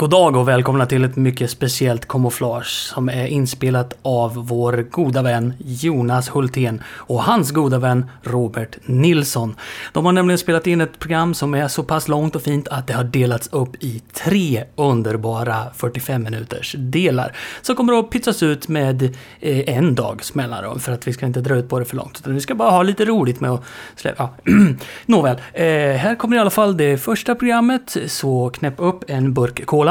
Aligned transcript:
God 0.00 0.10
dag 0.10 0.36
och 0.36 0.48
välkomna 0.48 0.86
till 0.86 1.04
ett 1.04 1.16
mycket 1.16 1.50
speciellt 1.50 2.08
kamouflage 2.08 2.90
som 2.94 3.08
är 3.08 3.26
inspelat 3.26 3.98
av 4.02 4.34
vår 4.34 4.86
goda 4.90 5.22
vän 5.22 5.54
Jonas 5.58 6.28
Hultén 6.28 6.82
och 6.86 7.22
hans 7.22 7.50
goda 7.50 7.78
vän 7.78 8.10
Robert 8.22 8.76
Nilsson. 8.84 9.56
De 9.92 10.04
har 10.04 10.12
nämligen 10.12 10.38
spelat 10.38 10.66
in 10.66 10.80
ett 10.80 10.98
program 10.98 11.34
som 11.34 11.54
är 11.54 11.68
så 11.68 11.82
pass 11.82 12.08
långt 12.08 12.36
och 12.36 12.42
fint 12.42 12.68
att 12.68 12.86
det 12.86 12.92
har 12.92 13.04
delats 13.04 13.48
upp 13.52 13.84
i 13.84 14.02
tre 14.12 14.64
underbara 14.76 15.56
45 15.74 16.22
minuters 16.22 16.74
delar. 16.78 17.36
Som 17.62 17.76
kommer 17.76 17.98
att 17.98 18.10
pytsas 18.10 18.42
ut 18.42 18.68
med 18.68 19.02
eh, 19.02 19.76
en 19.76 19.94
dags 19.94 20.34
mellanrum 20.34 20.80
för 20.80 20.92
att 20.92 21.08
vi 21.08 21.12
ska 21.12 21.26
inte 21.26 21.40
dra 21.40 21.56
ut 21.56 21.68
på 21.68 21.78
det 21.78 21.84
för 21.84 21.96
långt. 21.96 22.18
Utan 22.20 22.34
vi 22.34 22.40
ska 22.40 22.54
bara 22.54 22.70
ha 22.70 22.82
lite 22.82 23.04
roligt 23.04 23.40
med 23.40 23.50
att 23.50 23.64
släppa. 23.96 24.28
Ja. 24.44 24.52
Nåväl, 25.06 25.36
eh, 25.52 25.64
här 25.96 26.14
kommer 26.14 26.36
i 26.36 26.38
alla 26.40 26.50
fall 26.50 26.76
det 26.76 26.98
första 26.98 27.34
programmet. 27.34 27.96
Så 28.06 28.50
knäpp 28.50 28.74
upp 28.78 29.04
en 29.08 29.34
burk 29.34 29.66
cola. 29.66 29.85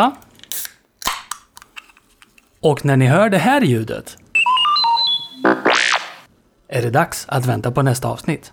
Och 2.60 2.86
när 2.86 2.98
ni 2.98 3.06
hör 3.06 3.30
det 3.30 3.38
här 3.38 3.62
ljudet 3.62 4.18
är 6.68 6.82
det 6.82 6.90
dags 6.90 7.26
att 7.28 7.46
vänta 7.46 7.72
på 7.72 7.82
nästa 7.82 8.08
avsnitt. 8.08 8.52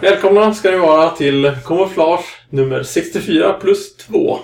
Välkomna 0.00 0.54
ska 0.54 0.70
ni 0.70 0.76
vara 0.76 1.10
till 1.10 1.52
Kamouflage 1.64 2.46
nummer 2.50 2.82
64 2.82 3.52
plus 3.52 3.96
2. 3.96 4.38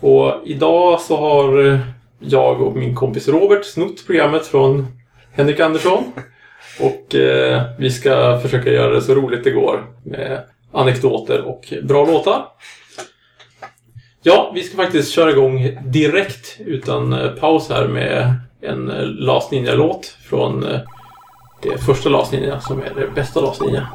Och 0.00 0.42
idag 0.44 1.00
så 1.00 1.16
har 1.16 1.78
jag 2.18 2.62
och 2.62 2.76
min 2.76 2.94
kompis 2.94 3.28
Robert 3.28 3.64
snott 3.64 4.06
programmet 4.06 4.46
från 4.46 4.86
Henrik 5.34 5.60
Andersson. 5.60 6.12
Och 6.80 7.14
eh, 7.14 7.62
vi 7.78 7.90
ska 7.90 8.38
försöka 8.42 8.70
göra 8.70 8.94
det 8.94 9.02
så 9.02 9.14
roligt 9.14 9.44
det 9.44 9.50
går 9.50 9.86
med 10.04 10.42
anekdoter 10.72 11.42
och 11.42 11.72
bra 11.82 12.06
låtar. 12.06 12.46
Ja, 14.22 14.52
vi 14.54 14.62
ska 14.62 14.76
faktiskt 14.76 15.12
köra 15.12 15.30
igång 15.30 15.78
direkt 15.84 16.56
utan 16.58 17.12
eh, 17.12 17.30
paus 17.30 17.68
här 17.68 17.88
med 17.88 18.34
en 18.60 18.90
eh, 18.90 19.04
Last 19.04 19.50
Ninja-låt 19.50 20.06
från 20.06 20.66
eh, 20.66 20.80
det 21.62 21.78
första 21.78 22.08
Last 22.08 22.32
Ninja 22.32 22.60
som 22.60 22.78
är 22.78 22.92
det 22.94 23.14
bästa 23.14 23.40
Last 23.40 23.60
Ninja. 23.60 23.88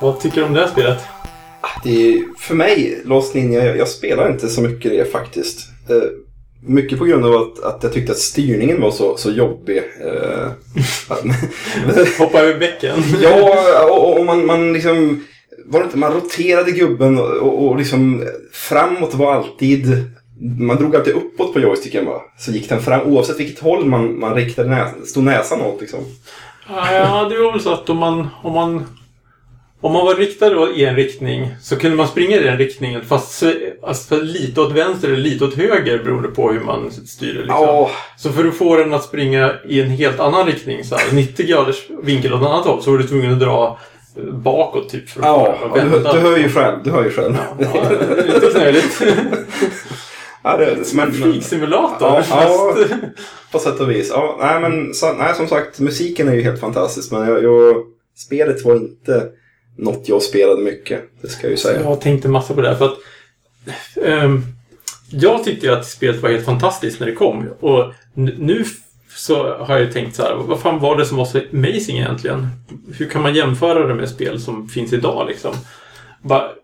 Vad 0.00 0.20
tycker 0.20 0.40
du 0.40 0.46
om 0.46 0.54
det 0.54 0.60
här 0.60 0.68
spelet? 0.68 0.98
Det 1.84 2.08
är, 2.08 2.24
för 2.38 2.54
mig, 2.54 3.02
Lost 3.04 3.34
Ninja, 3.34 3.64
jag, 3.64 3.76
jag 3.76 3.88
spelar 3.88 4.30
inte 4.30 4.48
så 4.48 4.60
mycket 4.60 4.90
det 4.90 5.12
faktiskt. 5.12 5.68
Eh, 5.88 5.96
mycket 6.62 6.98
på 6.98 7.04
grund 7.04 7.24
av 7.24 7.34
att, 7.34 7.64
att 7.64 7.82
jag 7.82 7.92
tyckte 7.92 8.12
att 8.12 8.18
styrningen 8.18 8.80
var 8.80 8.90
så, 8.90 9.16
så 9.16 9.30
jobbig. 9.30 9.76
Eh, 9.78 10.50
Hoppa 12.18 12.40
över 12.40 12.58
bäcken. 12.58 13.02
ja, 13.22 13.90
och, 13.90 14.18
och 14.18 14.26
man, 14.26 14.46
man 14.46 14.72
liksom... 14.72 15.24
Var 15.66 15.80
det 15.80 15.84
inte, 15.84 15.98
man 15.98 16.12
roterade 16.12 16.70
gubben 16.70 17.18
och, 17.18 17.66
och 17.66 17.76
liksom 17.76 18.28
framåt 18.52 19.14
var 19.14 19.34
alltid... 19.34 20.04
Man 20.60 20.76
drog 20.76 20.96
alltid 20.96 21.14
uppåt 21.14 21.52
på 21.52 21.60
joysticken 21.60 22.06
va? 22.06 22.22
Så 22.38 22.52
gick 22.52 22.68
den 22.68 22.80
fram 22.80 23.00
oavsett 23.00 23.40
vilket 23.40 23.58
håll 23.58 23.84
man, 23.84 24.18
man 24.18 24.34
riktade 24.34 24.68
näsan, 24.68 25.06
stod 25.06 25.24
näsan 25.24 25.60
åt 25.60 25.80
liksom. 25.80 26.00
Ja, 26.68 27.28
det 27.30 27.38
var 27.38 27.52
väl 27.52 27.60
så 27.60 27.72
att 27.72 27.90
om 27.90 27.96
man, 27.96 28.28
om 28.42 28.52
man, 28.52 28.84
om 29.80 29.92
man 29.92 30.06
var 30.06 30.14
riktad 30.14 30.70
i 30.76 30.84
en 30.84 30.96
riktning 30.96 31.48
så 31.62 31.76
kunde 31.76 31.96
man 31.96 32.08
springa 32.08 32.36
i 32.36 32.42
den 32.42 32.58
riktningen 32.58 33.02
fast 33.04 33.44
alltså, 33.82 34.16
lite 34.20 34.60
åt 34.60 34.72
vänster 34.72 35.08
eller 35.08 35.16
lite 35.16 35.44
åt 35.44 35.54
höger 35.54 36.04
beroende 36.04 36.28
på 36.28 36.52
hur 36.52 36.60
man 36.60 36.90
styrde. 36.90 37.38
Liksom. 37.38 37.56
Ja, 37.56 37.90
Så 38.16 38.32
för 38.32 38.44
att 38.44 38.54
få 38.54 38.76
den 38.76 38.94
att 38.94 39.04
springa 39.04 39.52
i 39.68 39.80
en 39.80 39.90
helt 39.90 40.20
annan 40.20 40.46
riktning, 40.46 40.84
så 40.84 40.96
här, 40.96 41.12
90 41.12 41.46
graders 41.46 41.90
vinkel 42.02 42.34
åt 42.34 42.40
ett 42.40 42.46
annat 42.46 42.64
håll, 42.64 42.82
så 42.82 42.90
var 42.90 42.98
du 42.98 43.06
tvungen 43.06 43.32
att 43.32 43.40
dra 43.40 43.78
bakåt 44.32 44.88
typ 44.88 45.08
för 45.08 45.20
att 45.20 45.26
ja, 45.26 45.58
få 45.60 45.76
den 45.76 45.86
att 45.86 45.90
du, 45.90 45.90
vända. 45.90 46.12
du 46.12 46.20
hör 46.20 46.36
ju 46.36 46.48
själv. 46.48 46.78
Du 46.84 46.90
hör 46.90 47.04
ju 47.04 47.10
själv. 47.10 47.34
Ja, 47.58 47.66
det 47.88 48.20
är 48.20 48.26
lite 48.26 48.50
knöligt. 48.50 49.02
Ja, 50.42 50.56
det, 50.56 50.84
Som 50.84 51.00
en 51.00 51.12
flygsimulator. 51.12 52.08
Ja, 52.08 52.24
ja. 52.30 52.76
På 53.52 53.58
sätt 53.58 53.80
och 53.80 53.90
vis. 53.90 54.10
Ja, 54.14 54.36
nej, 54.40 54.60
men 54.60 54.94
så, 54.94 55.12
nej, 55.12 55.34
som 55.34 55.48
sagt, 55.48 55.80
musiken 55.80 56.28
är 56.28 56.34
ju 56.34 56.42
helt 56.42 56.60
fantastisk. 56.60 57.12
Men 57.12 57.28
jag, 57.28 57.44
jag, 57.44 57.76
spelet 58.16 58.64
var 58.64 58.74
inte 58.74 59.28
något 59.80 60.08
jag 60.08 60.22
spelade 60.22 60.62
mycket. 60.62 61.02
Det 61.22 61.28
ska 61.28 61.42
jag 61.42 61.50
ju 61.50 61.56
säga. 61.56 61.80
Jag 61.82 62.00
tänkte 62.00 62.28
massa 62.28 62.54
på 62.54 62.60
det 62.60 62.68
här 62.68 62.74
för 62.74 62.84
att 62.84 62.98
um, 63.96 64.44
jag 65.10 65.44
tyckte 65.44 65.66
ju 65.66 65.72
att 65.72 65.86
spelet 65.86 66.22
var 66.22 66.30
helt 66.30 66.44
fantastiskt 66.44 67.00
när 67.00 67.06
det 67.06 67.12
kom. 67.12 67.48
Och 67.60 67.92
nu 68.14 68.64
så 69.16 69.54
har 69.54 69.74
jag 69.74 69.80
ju 69.80 69.92
tänkt 69.92 70.16
så 70.16 70.22
här, 70.22 70.34
vad 70.34 70.60
fan 70.60 70.78
var 70.78 70.96
det 70.96 71.06
som 71.06 71.16
var 71.16 71.24
så 71.24 71.40
amazing 71.52 71.98
egentligen? 71.98 72.48
Hur 72.98 73.08
kan 73.08 73.22
man 73.22 73.34
jämföra 73.34 73.86
det 73.86 73.94
med 73.94 74.08
spel 74.08 74.40
som 74.40 74.68
finns 74.68 74.92
idag 74.92 75.28
liksom? 75.28 75.54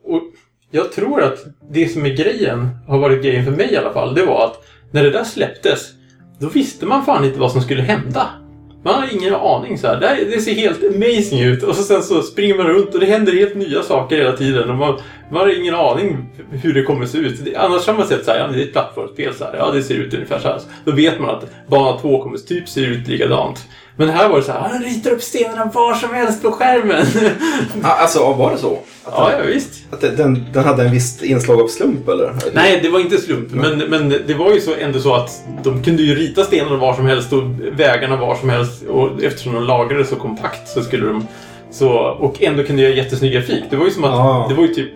Och 0.04 0.22
jag 0.70 0.92
tror 0.92 1.22
att 1.22 1.38
det 1.70 1.88
som 1.88 2.06
är 2.06 2.10
grejen, 2.10 2.68
har 2.86 2.98
varit 2.98 3.22
grejen 3.22 3.44
för 3.44 3.52
mig 3.52 3.72
i 3.72 3.76
alla 3.76 3.92
fall, 3.92 4.14
det 4.14 4.26
var 4.26 4.44
att 4.44 4.64
när 4.90 5.02
det 5.02 5.10
där 5.10 5.24
släpptes, 5.24 5.90
då 6.38 6.48
visste 6.48 6.86
man 6.86 7.04
fan 7.04 7.24
inte 7.24 7.38
vad 7.38 7.52
som 7.52 7.62
skulle 7.62 7.82
hända. 7.82 8.45
Man 8.87 8.94
har 8.94 9.09
ingen 9.12 9.35
aning 9.35 9.79
så 9.79 9.87
här. 9.87 10.00
Det, 10.00 10.06
här, 10.06 10.25
det 10.31 10.41
ser 10.41 10.55
helt 10.55 10.85
amazing 10.85 11.41
ut 11.41 11.62
och 11.62 11.75
så 11.75 11.83
sen 11.83 12.03
så 12.03 12.23
springer 12.23 12.55
man 12.55 12.67
runt 12.67 12.94
och 12.94 13.00
det 13.00 13.06
händer 13.06 13.33
helt 13.33 13.55
nya 13.55 13.83
saker 13.83 14.17
hela 14.17 14.33
tiden. 14.33 14.71
Och 14.71 14.77
man, 14.77 14.99
man 15.31 15.41
har 15.41 15.61
ingen 15.61 15.75
aning 15.75 16.27
hur 16.50 16.75
det 16.75 16.83
kommer 16.83 17.06
se 17.06 17.19
ut. 17.19 17.44
Det, 17.44 17.56
annars 17.56 17.87
har 17.87 17.94
man 17.94 18.06
sett 18.06 18.25
så 18.25 18.31
här, 18.31 18.38
ja, 18.38 18.47
det 18.47 18.62
är 18.62 18.62
ett 18.62 18.73
plattformsspel 18.73 19.35
så 19.35 19.44
här. 19.44 19.56
Ja, 19.56 19.71
det 19.71 19.83
ser 19.83 19.94
ut 19.94 20.15
ungefär 20.15 20.38
så 20.38 20.49
här. 20.49 20.61
Då 20.85 20.93
vet 20.93 21.21
man 21.21 21.31
att 21.31 21.44
bana 21.67 21.99
2 21.99 22.23
kommer 22.23 22.38
typ 22.38 22.69
se 22.69 22.81
ut 22.81 23.09
likadant. 23.09 23.67
Men 23.98 24.08
här 24.08 24.28
var 24.28 24.37
det 24.37 24.43
så 24.43 24.52
här, 24.52 24.60
han 24.60 24.82
ritar 24.82 25.10
upp 25.10 25.22
stenarna 25.22 25.70
var 25.75 25.94
som 25.94 26.14
helst 26.14 26.43
på 26.43 26.52
skärmen. 26.52 27.06
Ah, 27.82 27.88
alltså, 27.88 28.19
ja, 28.19 28.32
var 28.32 28.50
det 28.52 28.58
så? 28.58 28.72
Att, 29.04 29.14
ja, 29.16 29.32
ja, 29.32 29.44
visst. 29.46 29.84
att 29.90 30.00
den, 30.00 30.46
den 30.52 30.64
hade 30.64 30.82
en 30.82 30.90
viss 30.90 31.22
inslag 31.22 31.60
av 31.60 31.69
slump, 31.69 32.08
eller? 32.08 32.32
Nej, 32.54 32.78
det 32.82 32.88
var 32.88 33.00
inte 33.00 33.19
slump. 33.19 33.48
Men, 33.50 33.78
men 33.78 34.08
det 34.26 34.34
var 34.34 34.52
ju 34.52 34.60
så, 34.60 34.75
ändå 34.81 34.98
så 34.98 35.14
att 35.14 35.44
de 35.62 35.82
kunde 35.82 36.02
ju 36.02 36.14
rita 36.14 36.44
stenarna 36.44 36.76
var 36.76 36.94
som 36.94 37.06
helst 37.06 37.32
och 37.32 37.43
vägarna 37.72 38.16
var 38.16 38.34
som 38.34 38.48
helst. 38.48 38.82
Och 38.88 39.22
eftersom 39.25 39.54
de 39.54 39.64
lagrade 39.64 40.04
så 40.04 40.16
kompakt 40.16 40.69
så 40.69 40.82
skulle 40.82 41.06
de... 41.06 41.26
Så, 41.70 41.90
och 41.99 42.42
ändå 42.42 42.62
kunde 42.64 42.82
göra 42.82 42.94
jättesnygg 42.94 43.32
grafik. 43.32 43.64
Det 43.70 43.76
var 43.76 43.84
ju 43.84 43.90
som 43.90 44.04
att... 44.04 44.10
Ah. 44.14 44.46
Det 44.49 44.54
var 44.54 44.62
ju 44.62 44.75
typ... 44.75 44.90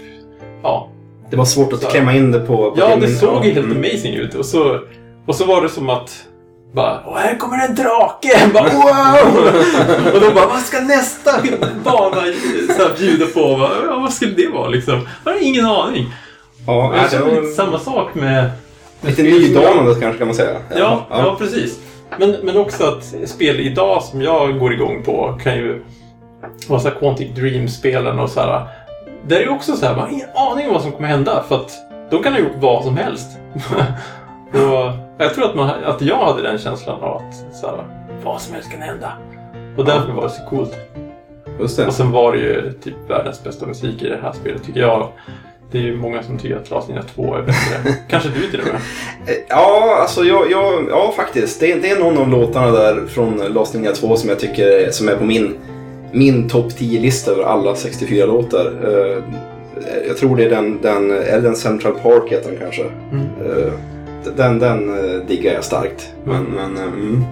Ja, 0.63 0.89
Det 1.31 1.37
var 1.37 1.45
svårt 1.45 1.73
att 1.73 1.83
Så- 1.83 1.89
klämma 1.89 2.15
in 2.15 2.33
det 2.33 2.41
på... 2.41 2.57
på 2.57 2.75
ja 2.77 2.87
det 2.87 2.93
filmen. 2.93 3.17
såg 3.17 3.45
ju 3.45 3.53
helt 3.53 3.67
mm. 3.67 3.79
amazing 3.79 4.15
ut. 4.15 4.35
Och 4.35 4.47
så, 4.47 4.81
och 5.27 5.35
så 5.35 5.45
var 5.45 5.63
det 5.63 5.69
som 5.69 5.89
att... 5.91 6.27
Bara, 6.73 7.01
Åh, 7.07 7.17
här 7.17 7.37
kommer 7.37 7.69
en 7.69 7.75
drake! 7.75 8.51
Bara, 8.55 8.71
wow! 8.71 9.45
och 10.15 10.21
de 10.21 10.35
bara, 10.35 10.47
vad 10.47 10.61
ska 10.61 10.81
nästa 10.81 11.33
bana 11.85 12.15
så 12.77 12.83
här, 12.83 12.99
bjuda 12.99 13.27
på? 13.27 13.41
Bara, 13.41 13.71
Ja, 13.87 13.99
vad 14.01 14.13
skulle 14.13 14.35
det 14.35 14.49
vara 14.49 14.69
liksom? 14.69 15.09
Jag 15.25 15.33
har 15.33 15.43
ingen 15.43 15.67
aning. 15.67 16.15
Ja, 16.67 16.93
jag 16.97 17.05
det 17.05 17.11
känner 17.11 17.41
var 17.41 17.51
samma 17.51 17.79
sak 17.79 18.15
med... 18.15 18.51
med 19.01 19.11
lite 19.11 19.23
nydanande 19.23 20.01
kanske 20.01 20.19
kan 20.19 20.27
man 20.27 20.37
säga. 20.37 20.57
Ja, 20.77 21.07
ja. 21.11 21.37
precis. 21.39 21.79
Men, 22.19 22.31
men 22.43 22.57
också 22.57 22.85
att 22.85 23.15
spel 23.29 23.61
idag 23.61 24.03
som 24.03 24.23
jag 24.23 24.59
går 24.59 24.73
igång 24.73 25.03
på 25.03 25.39
kan 25.43 25.55
ju 25.55 25.85
vara 26.69 26.81
så 26.81 26.89
här 26.89 26.97
Quantic 26.97 27.35
Dream-spelen 27.35 28.19
och 28.19 28.31
så 28.31 28.41
här. 28.41 28.67
Där 29.27 29.37
är 29.37 29.41
ju 29.41 29.49
också 29.49 29.77
så 29.77 29.87
här, 29.87 29.97
man 29.97 30.05
har 30.05 30.11
ingen 30.11 30.29
aning 30.35 30.67
om 30.67 30.73
vad 30.73 30.83
som 30.83 30.93
kommer 30.93 31.09
hända 31.09 31.45
för 31.49 31.57
att 31.57 31.73
de 32.11 32.23
kan 32.23 32.33
ha 32.33 32.41
gjort 32.41 32.57
vad 32.61 32.85
som 32.85 32.97
helst. 32.97 33.29
och 34.53 35.10
jag 35.25 35.35
tror 35.35 35.45
att, 35.45 35.55
man, 35.55 35.71
att 35.85 36.03
jag 36.03 36.17
hade 36.27 36.43
den 36.43 36.59
känslan 36.59 37.01
av 37.03 37.17
att 37.17 37.57
så 37.57 37.67
här, 37.67 37.77
vad 38.25 38.41
som 38.41 38.55
helst 38.55 38.71
kan 38.71 38.81
hända. 38.81 39.13
Och 39.77 39.85
därför 39.85 40.13
var 40.13 40.23
det 40.23 40.31
så 40.31 40.43
coolt. 40.51 40.77
Och 41.61 41.71
sen 41.71 42.13
var 42.13 42.33
det 42.33 42.39
ju 42.39 42.73
typ 42.73 42.95
världens 43.09 43.45
bästa 43.45 43.67
musik 43.67 44.03
i 44.03 44.09
det 44.09 44.19
här 44.23 44.33
spelet 44.33 44.63
tycker 44.65 44.81
jag. 44.81 45.09
Det 45.73 45.79
är 45.79 45.83
ju 45.83 45.97
många 45.97 46.23
som 46.23 46.39
tycker 46.39 46.57
att 46.57 46.71
Last 46.71 46.89
Ninja 46.89 47.03
2 47.03 47.35
är 47.35 47.43
bättre. 47.43 47.95
Kanske 48.09 48.29
du 48.29 48.47
till 48.51 48.61
och 48.61 48.67
med. 48.67 48.75
Eh, 49.27 49.43
Ja, 49.49 49.97
alltså 50.01 50.25
jag, 50.25 50.51
jag, 50.51 50.87
ja 50.91 51.13
faktiskt. 51.17 51.61
Det, 51.61 51.75
det 51.75 51.91
är 51.91 52.01
någon 52.01 52.19
av 52.19 52.29
låtarna 52.29 52.71
där 52.71 53.07
från 53.07 53.43
Ninja 53.75 53.93
2 53.93 54.17
som 54.17 54.29
jag 54.29 54.39
tycker 54.39 54.67
är- 54.67 54.91
som 54.91 55.09
är 55.09 55.17
på 55.17 55.25
min, 55.25 55.57
min 56.13 56.49
topp 56.49 56.67
10-lista 56.79 57.31
över 57.31 57.43
alla 57.45 57.75
64 57.75 58.27
låtar. 58.27 58.73
Eh, 58.85 59.23
jag 60.09 60.17
tror 60.17 60.37
det 60.37 60.45
är 60.45 60.51
den, 60.51 60.79
den, 60.83 61.09
det 61.09 61.41
den 61.43 61.57
Central 61.57 61.93
Park 61.95 62.33
heter 62.33 62.51
den 62.51 62.61
kanske. 62.61 62.83
Mm. 63.13 63.27
Den 64.37 64.59
den 64.59 64.89
eh, 64.99 65.27
diggar 65.27 65.53
jag 65.53 65.65
starkt. 65.65 66.13
Men, 66.25 66.37
Mm. 66.47 66.53
men 66.55 66.77
eh, 66.77 66.83
mm, 66.83 67.25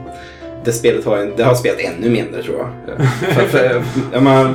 det 0.64 0.72
spelet 0.72 1.04
har 1.04 1.16
jag, 1.16 1.28
det 1.36 1.42
har 1.42 1.50
jag 1.50 1.58
spelat 1.58 1.80
ännu 1.80 2.10
mindre 2.10 2.42
tror 2.42 2.56
jag. 2.58 2.96
För, 3.34 3.42
för, 3.46 3.82
jag 4.12 4.22
menar, 4.22 4.54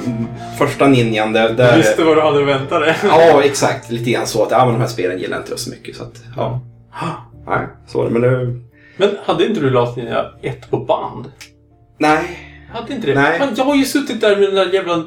första 0.57 0.87
ninjan 0.87 1.33
där... 1.33 1.49
Du 1.49 1.55
där 1.55 1.77
visste 1.77 2.03
vad 2.03 2.17
du 2.17 2.21
hade 2.21 2.41
att 2.41 2.47
vänta 2.61 2.79
dig. 2.79 2.95
Ja, 3.03 3.43
exakt. 3.43 3.91
Lite 3.91 4.11
grann 4.11 4.27
så 4.27 4.43
att 4.43 4.51
ja, 4.51 4.65
men 4.65 4.73
de 4.73 4.79
här 4.81 4.87
spelen 4.87 5.19
gillar 5.19 5.37
inte 5.37 5.51
jag 5.51 5.59
så 5.59 5.69
mycket. 5.69 5.95
Så 5.95 6.03
att, 6.03 6.21
ja. 6.35 6.61
Nej, 7.47 7.67
så 7.87 7.97
var 7.97 8.05
det. 8.05 8.11
Men 8.11 8.21
det... 8.21 8.59
Men 8.97 9.09
hade 9.25 9.45
inte 9.47 9.59
du 9.61 9.69
Last 9.69 9.97
Ninja 9.97 10.25
1 10.41 10.69
på 10.71 10.77
band? 10.77 11.31
Nej. 11.97 12.23
Hade 12.73 12.93
inte 12.93 13.07
det? 13.07 13.13
Nej. 13.13 13.39
Fan, 13.39 13.53
jag 13.57 13.63
har 13.63 13.75
ju 13.75 13.85
suttit 13.85 14.21
där 14.21 14.35
med 14.35 14.43
den 14.47 14.55
där 14.55 14.73
jävla 14.73 15.03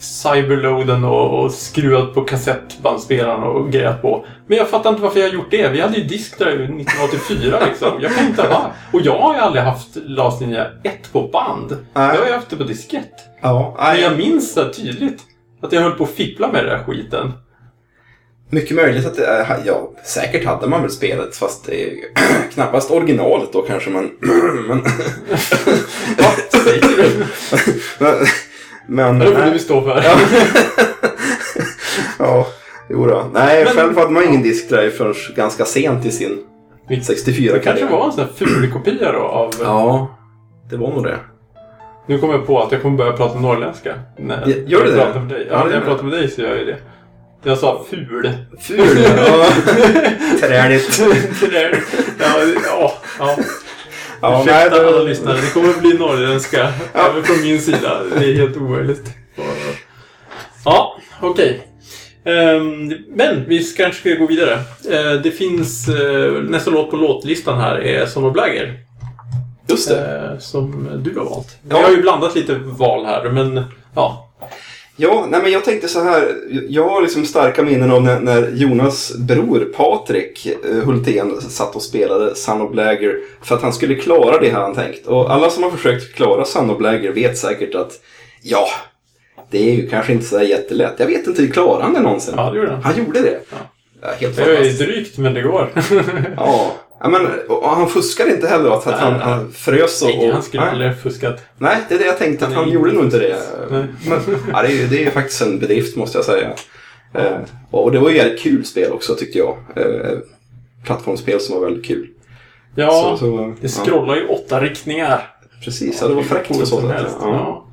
cyberloaden 0.00 1.04
och, 1.04 1.44
och 1.44 1.52
skruvat 1.52 2.14
på 2.14 2.20
kassettbandspelaren 2.24 3.42
och 3.42 3.72
grejat 3.72 4.02
på. 4.02 4.24
Men 4.46 4.58
jag 4.58 4.68
fattar 4.68 4.90
inte 4.90 5.02
varför 5.02 5.20
jag 5.20 5.28
har 5.28 5.34
gjort 5.34 5.50
det. 5.50 5.68
Vi 5.68 5.80
hade 5.80 5.96
ju 5.96 6.04
diskdrive 6.04 6.64
1984 6.64 7.58
liksom. 7.66 7.88
Jag 8.00 8.14
kan 8.14 8.26
inte 8.26 8.42
ha. 8.42 8.72
Och 8.92 9.00
jag 9.00 9.18
har 9.18 9.34
ju 9.34 9.40
aldrig 9.40 9.64
haft 9.64 9.88
Last 9.94 10.40
Ninja 10.40 10.66
1 10.84 11.12
på 11.12 11.28
band. 11.28 11.76
Nej. 11.94 12.08
Jag 12.14 12.20
har 12.20 12.26
ju 12.26 12.32
haft 12.32 12.50
det 12.50 12.56
på 12.56 12.64
diskett. 12.64 13.12
Ja, 13.42 13.76
Men 13.78 14.00
jag 14.00 14.16
minns 14.18 14.56
här 14.56 14.68
tydligt 14.68 15.20
att 15.62 15.72
jag 15.72 15.80
höll 15.80 15.92
på 15.92 16.04
att 16.04 16.10
fippla 16.10 16.52
med 16.52 16.64
den 16.64 16.78
där 16.78 16.84
skiten. 16.84 17.32
mycket 18.50 18.76
möjligt 18.76 19.06
att 19.06 19.16
det 19.16 19.26
är, 19.26 19.62
ja, 19.64 19.92
säkert 20.04 20.44
hade 20.44 20.66
man 20.66 20.82
väl 20.82 20.90
spelet 20.90 21.36
fast 21.36 21.66
det 21.66 21.84
är 21.84 21.94
knappast 22.54 22.90
originalet 22.90 23.52
då 23.52 23.62
kanske 23.62 23.90
men... 23.90 24.04
men, 24.68 24.82
Vad 26.18 26.62
säger 26.62 26.82
du? 26.96 27.26
Men, 28.86 29.18
Det 29.18 29.26
får 29.26 29.52
du 29.52 29.58
stå 29.58 29.82
för. 29.82 30.02
Ja. 30.04 30.18
ja, 32.18 32.46
jo 32.90 33.06
då. 33.06 33.24
Nej, 33.32 33.64
Men- 33.64 33.74
själv 33.74 33.98
hade 33.98 34.10
man 34.10 34.24
ingen 34.24 34.42
diskdrive 34.42 34.90
förrän 34.90 35.14
ganska 35.36 35.64
sent 35.64 36.04
i 36.04 36.10
sin 36.10 36.38
Vilket 36.88 37.06
64 37.06 37.52
Det 37.52 37.58
kanske 37.60 37.86
var 37.86 38.06
en 38.06 38.12
sån 38.12 38.24
här 38.24 38.30
ful 38.36 38.70
kopia 38.72 39.12
då 39.12 39.18
av... 39.18 39.54
Ja, 39.60 40.16
det 40.70 40.76
var 40.76 40.88
nog 40.90 41.04
det. 41.04 41.18
Nu 42.06 42.18
kommer 42.18 42.34
jag 42.34 42.46
på 42.46 42.62
att 42.62 42.72
jag 42.72 42.82
kommer 42.82 42.98
börja 42.98 43.12
prata 43.12 43.40
norrländska. 43.40 43.94
Nej, 44.18 44.64
gör 44.66 44.84
du 44.84 44.90
det? 44.90 44.96
pratar 44.96 45.20
med 45.20 45.28
dig. 45.28 45.46
Ja, 45.50 45.58
Ja, 45.58 45.64
när 45.64 45.74
jag 45.74 45.84
pratar 45.84 46.04
med 46.04 46.12
dig 46.12 46.30
så 46.30 46.40
gör 46.42 46.56
jag 46.56 46.66
det. 46.66 46.76
Jag 47.44 47.58
sa 47.58 47.84
ful. 47.90 48.30
Ful, 48.60 48.98
ja. 49.16 49.46
Träligt. 50.40 50.98
Där- 51.50 51.82
ja, 52.20 52.34
ja, 52.66 52.92
ja. 53.18 53.36
Ja, 54.22 54.30
nej, 54.30 54.40
Ursäkta 54.66 54.82
det- 54.82 54.88
alla 54.88 55.02
lyssnare, 55.02 55.36
det 55.40 55.50
kommer 55.54 55.80
bli 55.80 55.94
norrländska 55.98 56.72
även 56.92 57.22
från 57.24 57.42
min 57.42 57.60
sida. 57.60 58.00
Det 58.18 58.24
är 58.24 58.34
helt 58.34 58.56
omöjligt. 58.56 59.02
Ja, 60.64 60.96
okej. 61.20 61.68
Ehm, 62.24 62.92
men 63.08 63.44
vi 63.48 63.64
kanske 63.64 64.00
ska 64.00 64.18
gå 64.20 64.26
vidare. 64.26 64.52
Eh, 64.90 65.12
det 65.22 65.30
finns 65.30 65.88
eh, 65.88 66.32
nästa 66.32 66.70
låt 66.70 66.90
på 66.90 66.96
låtlistan 66.96 67.60
här 67.60 67.76
är 67.80 68.06
Summer 68.06 68.30
Blagger. 68.30 68.74
Just 69.68 69.88
det. 69.88 70.28
Eh, 70.32 70.38
som 70.38 70.88
du 71.04 71.18
har 71.18 71.24
valt. 71.24 71.58
Ja. 71.68 71.76
Vi 71.78 71.82
har 71.82 71.90
ju 71.90 72.02
blandat 72.02 72.34
lite 72.34 72.54
val 72.54 73.06
här, 73.06 73.30
men 73.30 73.64
ja. 73.94 74.21
Ja, 74.96 75.26
nej 75.30 75.42
men 75.42 75.52
jag 75.52 75.64
tänkte 75.64 75.88
så 75.88 76.00
här. 76.02 76.34
Jag 76.68 76.88
har 76.88 77.02
liksom 77.02 77.24
starka 77.24 77.62
minnen 77.62 77.90
av 77.90 78.02
när, 78.02 78.20
när 78.20 78.50
Jonas 78.54 79.16
bror 79.16 79.72
Patrik 79.76 80.46
eh, 80.46 80.76
Hultén 80.84 81.40
satt 81.40 81.76
och 81.76 81.82
spelade 81.82 82.34
Son 82.34 82.60
of 82.60 82.70
Blagger 82.70 83.18
för 83.42 83.54
att 83.54 83.62
han 83.62 83.72
skulle 83.72 83.94
klara 83.94 84.38
det 84.38 84.50
här 84.50 84.60
han 84.60 84.74
tänkt. 84.74 85.06
Och 85.06 85.32
alla 85.32 85.50
som 85.50 85.62
har 85.62 85.70
försökt 85.70 86.14
klara 86.14 86.44
Son 86.44 86.70
of 86.70 86.78
Blagger 86.78 87.12
vet 87.12 87.38
säkert 87.38 87.74
att 87.74 87.92
ja, 88.42 88.66
Det 89.50 89.70
är 89.70 89.74
ju 89.74 89.88
kanske 89.88 90.12
inte 90.12 90.24
så 90.26 90.38
där 90.38 90.44
jättelätt. 90.44 90.94
Jag 90.98 91.06
vet 91.06 91.26
inte, 91.26 91.46
klarade 91.46 91.84
han 91.84 91.94
det 91.94 92.00
någonsin? 92.00 92.34
Ja, 92.36 92.50
det 92.50 92.58
gjorde 92.58 92.70
han. 92.70 92.82
Han 92.82 92.98
gjorde 92.98 93.20
det? 93.22 93.40
Ja. 93.50 93.56
Ja, 94.02 94.08
helt 94.20 94.36
Det 94.36 94.42
är 94.42 94.86
drygt, 94.86 95.18
men 95.18 95.34
det 95.34 95.42
går. 95.42 95.70
Ja. 96.36 96.72
Ja, 97.02 97.08
men 97.08 97.26
han 97.64 97.88
fuskade 97.88 98.30
inte 98.34 98.48
heller 98.48 98.70
att, 98.70 98.84
han, 98.84 98.94
Nej, 99.12 99.12
nej. 99.12 99.20
han 99.34 99.52
frös 99.52 100.02
och... 100.02 100.08
Nej, 100.08 100.30
han 100.32 100.42
skulle 100.42 100.62
aldrig 100.62 100.88
ha 100.90 100.96
fuskat. 100.96 101.40
nej, 101.58 101.76
det 101.88 101.94
är 101.94 101.98
det 101.98 102.04
jag 102.04 102.18
tänkte, 102.18 102.46
att 102.46 102.52
Han 102.52 102.64
han 102.64 102.72
gjorde 102.72 102.90
inte- 102.90 102.96
nog 103.02 103.06
inte 103.06 103.18
det. 103.18 103.36
Nej. 103.70 103.84
Men, 104.08 104.20
ja, 104.52 104.62
det, 104.62 104.72
är, 104.82 104.86
det 104.86 105.04
är 105.04 105.10
faktiskt 105.10 105.42
en 105.42 105.58
bedrift 105.58 105.96
måste 105.96 106.18
jag 106.18 106.24
säga. 106.24 106.48
Eh, 107.14 107.36
och 107.70 107.92
det 107.92 107.98
var 107.98 108.10
ju 108.10 108.18
ett 108.18 108.40
kul 108.40 108.64
spel 108.64 108.92
också 108.92 109.14
tyckte 109.14 109.38
jag. 109.38 109.56
Eh, 109.76 110.18
plattformsspel 110.84 111.40
som 111.40 111.54
var 111.60 111.64
väldigt 111.66 111.86
kul. 111.86 112.08
Ja, 112.74 112.90
Så- 112.90 113.26
så, 113.26 113.54
det 113.60 113.76
ja. 113.78 113.84
scrollar 113.84 114.16
ju 114.16 114.26
åtta 114.26 114.60
riktningar. 114.60 115.28
Precis, 115.64 115.98
ja, 116.02 116.08
det 116.08 116.14
var 116.14 116.22
fräckt 116.22 116.48
på 116.48 116.54
så 116.54 116.80
sätt. 116.80 117.06
Ja. 117.20 117.66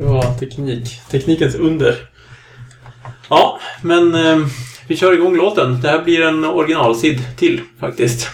Ja. 0.00 0.34
Det 0.40 0.46
teknik. 0.46 1.00
Teknikens 1.10 1.54
under. 1.54 1.96
Ja, 3.30 3.60
men 3.82 4.14
eh, 4.14 4.38
vi 4.86 4.96
kör 4.96 5.12
igång 5.12 5.36
låten. 5.36 5.80
Det 5.82 5.88
här 5.88 6.02
blir 6.02 6.20
en 6.22 6.44
originalsid 6.44 7.18
till 7.38 7.60
faktiskt. 7.80 8.28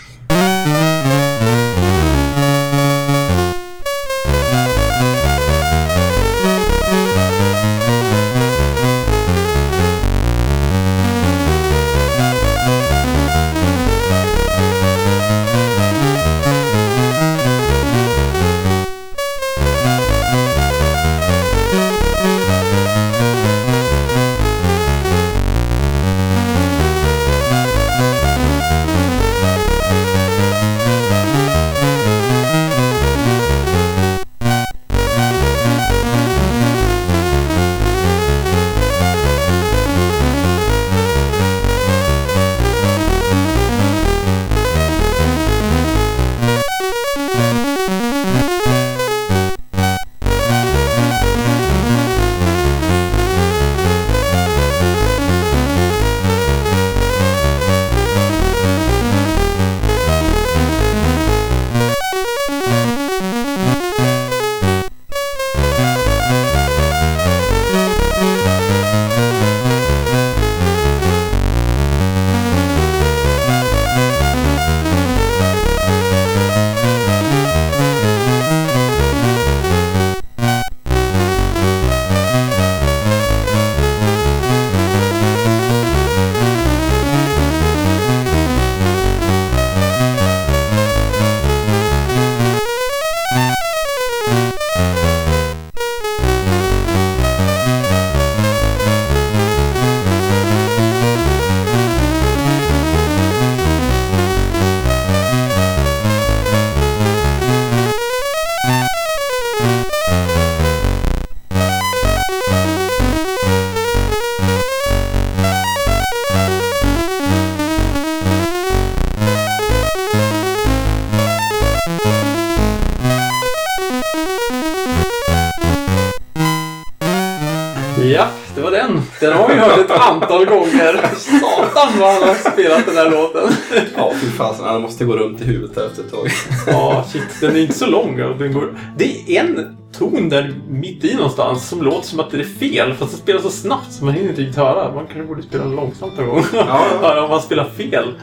Har 132.02 132.50
spelat 132.52 132.86
den 132.86 132.96
här 132.96 133.10
låten. 133.10 133.48
Ja, 133.96 134.12
fy 134.20 134.26
fasen. 134.30 134.64
Han 134.64 134.82
måste 134.82 135.04
gå 135.04 135.16
runt 135.16 135.40
i 135.40 135.44
huvudet 135.44 135.74
där 135.74 135.86
efter 135.86 136.02
ett 136.02 136.10
tag. 136.10 136.28
Ja, 136.66 137.04
shit. 137.12 137.22
Den 137.40 137.56
är 137.56 137.60
inte 137.60 137.74
så 137.74 137.86
lång. 137.86 138.22
och 138.22 138.36
Den 138.38 138.52
går... 138.52 138.78
Det 138.96 139.36
är 139.36 139.40
en 139.44 139.76
ton 139.98 140.28
där 140.28 140.54
mitt 140.68 141.04
i 141.04 141.14
någonstans 141.14 141.68
som 141.68 141.82
låter 141.82 142.08
som 142.08 142.20
att 142.20 142.30
det 142.30 142.40
är 142.40 142.44
fel. 142.44 142.94
Fast 142.94 143.12
det 143.12 143.18
spelar 143.18 143.40
så 143.40 143.50
snabbt 143.50 143.92
så 143.92 144.04
man 144.04 144.14
hinner 144.14 144.28
inte 144.28 144.40
riktigt 144.40 144.56
höra. 144.56 144.94
Man 144.94 145.06
kanske 145.06 145.22
borde 145.24 145.42
spela 145.42 145.64
den 145.64 145.76
långsamt 145.76 146.16
någon 146.18 146.26
gång. 146.28 146.44
Ja. 146.52 146.80
Höra 147.00 147.22
om 147.24 147.30
man 147.30 147.42
spelar 147.42 147.64
fel. 147.64 148.14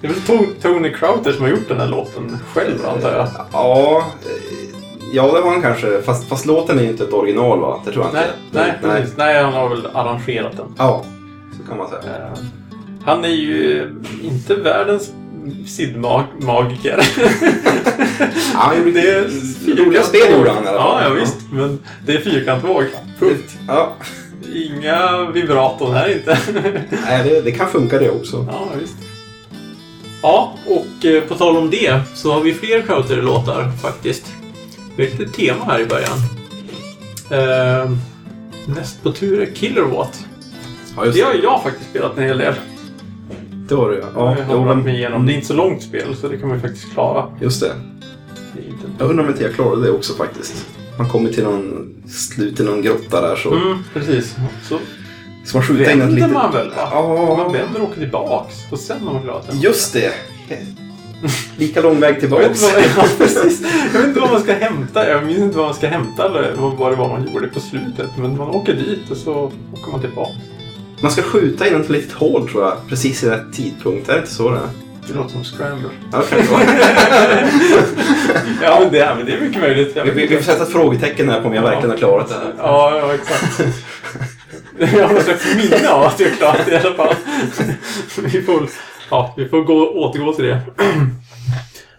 Det 0.00 0.06
är 0.06 0.12
väl 0.12 0.20
To- 0.22 0.62
Tony 0.62 0.92
Crowther 0.92 1.32
som 1.32 1.42
har 1.42 1.50
gjort 1.50 1.68
den 1.68 1.80
här 1.80 1.86
låten 1.88 2.38
själv 2.54 2.86
antar 2.94 3.12
jag. 3.12 3.28
Ja, 3.52 4.04
ja 5.12 5.22
det 5.32 5.40
var 5.40 5.50
han 5.50 5.62
kanske. 5.62 6.02
Fast, 6.02 6.28
fast 6.28 6.46
låten 6.46 6.78
är 6.78 6.82
ju 6.82 6.88
inte 6.90 7.04
ett 7.04 7.12
original 7.12 7.60
va? 7.60 7.80
Det 7.84 7.92
tror 7.92 8.04
jag 8.04 8.14
Nej, 8.14 8.26
inte. 8.46 8.58
nej, 8.62 8.74
nej. 8.82 9.06
nej, 9.16 9.42
han 9.44 9.52
har 9.52 9.68
väl 9.68 9.86
arrangerat 9.94 10.56
den. 10.56 10.74
Ja, 10.78 11.02
kan 11.68 11.78
man 11.78 11.88
säga. 11.88 12.00
Eh, 12.02 12.38
Han 13.04 13.24
är 13.24 13.28
ju 13.28 13.90
inte 14.22 14.54
världens 14.54 15.10
sidmagiker. 15.66 17.00
Ja, 18.54 18.72
Det 18.94 19.00
är 19.10 19.76
roliga 19.76 20.02
spel 20.02 20.32
gjorde 20.32 20.50
han 20.50 20.64
i 20.64 20.68
alla 20.68 20.76
Ja, 20.78 20.98
fall. 20.98 21.02
ja 21.04 21.10
visst. 21.20 21.36
Men 21.52 21.78
det 22.06 22.12
är 22.12 22.20
fyrkantvåg. 22.20 22.84
Punkt. 23.18 23.56
Ja, 23.68 23.92
Inga 24.54 25.30
vibraton 25.30 25.94
här 25.94 26.12
inte. 26.12 26.38
nej, 27.06 27.24
det, 27.24 27.40
det 27.40 27.52
kan 27.52 27.68
funka 27.68 27.98
det 27.98 28.10
också. 28.10 28.46
ja, 28.50 28.68
visst. 28.80 28.96
Ja, 30.22 30.54
och 30.66 31.04
eh, 31.04 31.22
på 31.22 31.34
tal 31.34 31.56
om 31.56 31.70
det 31.70 32.00
så 32.14 32.32
har 32.32 32.40
vi 32.40 32.54
fler 32.54 32.82
Crowther-låtar 32.82 33.70
faktiskt. 33.82 34.26
Vi 34.96 35.04
har 35.06 35.12
ett 35.12 35.18
litet 35.18 35.34
tema 35.34 35.64
här 35.64 35.80
i 35.80 35.86
början. 35.86 36.18
Eh, 37.30 37.90
näst 38.66 39.02
på 39.02 39.12
tur 39.12 39.40
är 39.42 39.54
Killerwatt. 39.54 40.24
Ja, 40.96 41.04
just 41.04 41.18
Det 41.18 41.24
har 41.24 41.32
det. 41.32 41.38
jag 41.42 41.62
faktiskt 41.62 41.90
spelat 41.90 42.18
en 42.18 42.24
hel 42.24 42.38
del. 42.38 42.54
Det 43.68 43.74
var 43.74 43.90
det 43.90 43.96
ja. 43.98 44.06
Ja, 44.14 44.36
ja 44.38 44.44
jag 44.50 44.58
har 44.58 44.74
men- 44.74 44.84
med 44.84 44.94
igenom. 44.94 45.26
Det 45.26 45.32
är 45.32 45.34
inte 45.34 45.46
så 45.46 45.54
långt 45.54 45.82
spel 45.82 46.16
så 46.16 46.28
det 46.28 46.36
kan 46.38 46.48
man 46.48 46.60
faktiskt 46.60 46.92
klara. 46.92 47.26
Just 47.40 47.60
det. 47.60 47.72
Det 48.54 48.60
är 48.60 48.66
inte... 48.68 48.86
Jag 48.98 49.10
undrar 49.10 49.24
om 49.24 49.30
inte 49.30 49.42
jag 49.42 49.54
klarade 49.54 49.82
det 49.82 49.90
också 49.90 50.12
faktiskt. 50.14 50.66
Man 50.98 51.08
kommer 51.08 51.30
till 51.32 51.44
någon 51.44 51.94
slut 52.08 52.60
i 52.60 52.64
någon 52.64 52.82
grotta 52.82 53.20
där 53.20 53.36
så 53.36 53.52
Mm, 53.54 53.78
precis. 53.94 54.36
Så 54.68 54.78
ska 55.44 55.58
man 55.58 55.66
skjuta 55.66 55.92
in 55.92 55.98
vänder 55.98 56.14
litet... 56.16 56.32
man 56.32 56.52
väl 56.52 56.68
va? 56.70 56.88
Ja. 56.90 57.34
Man 57.38 57.52
vänder 57.52 57.80
och 57.82 57.88
åker 57.88 58.00
tillbaks 58.00 58.54
och 58.72 58.78
sen 58.78 59.00
har 59.06 59.12
man 59.12 59.22
klarat 59.22 59.46
den. 59.46 59.60
Just 59.60 59.92
det! 59.92 60.12
Lika 61.58 61.80
lång 61.80 62.00
väg 62.00 62.16
Jag 62.20 62.28
vet, 62.38 62.56
tillbaks. 62.58 62.96
vad, 62.96 63.18
precis. 63.18 63.62
jag 63.92 64.00
vet 64.00 64.08
inte 64.08 64.20
vad 64.20 64.30
man 64.32 64.40
ska 64.40 64.52
hämta. 64.52 65.08
Jag 65.08 65.26
minns 65.26 65.38
inte 65.38 65.56
vad 65.58 65.66
man 65.66 65.74
ska 65.74 65.86
hämta 65.88 66.26
eller 66.26 66.52
vad 66.56 66.92
det 66.92 66.96
var 66.96 67.08
man 67.08 67.28
gjorde 67.34 67.48
på 67.48 67.60
slutet. 67.60 68.10
Men 68.18 68.36
man 68.36 68.48
åker 68.48 68.74
dit 68.74 69.10
och 69.10 69.16
så 69.16 69.34
åker 69.72 69.90
man 69.92 70.00
tillbaka. 70.00 70.32
Man 71.00 71.10
ska 71.10 71.22
skjuta 71.22 71.68
in 71.68 71.80
ett 71.80 71.88
litet 71.88 72.12
hål 72.12 72.48
tror 72.48 72.64
jag, 72.64 72.88
precis 72.88 73.24
i 73.24 73.30
rätt 73.30 73.52
tidpunkt. 73.52 74.08
Är 74.08 74.12
det 74.12 74.18
inte 74.18 74.34
så 74.34 74.50
det 74.50 74.56
är? 74.56 74.68
Det 75.08 75.14
låter 75.14 75.30
som 75.30 75.44
Scramble. 75.44 75.88
Ja, 76.12 76.18
det 76.18 76.26
kan 76.26 76.38
det 76.38 76.50
vara. 76.52 76.62
Ja, 78.62 78.78
men 78.80 78.92
det, 78.92 78.98
är, 78.98 79.14
men 79.14 79.26
det 79.26 79.32
är 79.32 79.40
mycket 79.40 79.60
möjligt. 79.60 79.96
Vi, 80.04 80.10
vi, 80.10 80.26
vi 80.26 80.36
får 80.36 80.44
sätta 80.44 80.62
ett 80.62 80.72
frågetecken 80.72 81.28
här 81.28 81.40
på 81.40 81.48
om 81.48 81.54
jag 81.54 81.62
verkligen 81.62 81.90
har 81.90 81.96
klarat 81.96 82.28
det 82.28 82.34
här. 82.34 82.54
Ja, 82.58 82.98
ja, 82.98 83.14
exakt. 83.14 83.60
Jag 84.78 85.06
har 85.08 85.14
något 85.14 85.22
slags 85.22 85.56
minne 85.56 85.88
av 85.88 86.02
att 86.02 86.20
jag 86.20 86.28
har 86.28 86.36
klarat 86.36 86.66
det 86.66 86.72
i 86.72 86.76
alla 86.76 86.94
fall. 86.94 87.14
Vi 88.32 88.42
får, 88.42 88.68
ja, 89.10 89.34
vi 89.36 89.48
får 89.48 89.62
gå, 89.62 89.88
återgå 89.88 90.32
till 90.32 90.44
det. 90.44 90.60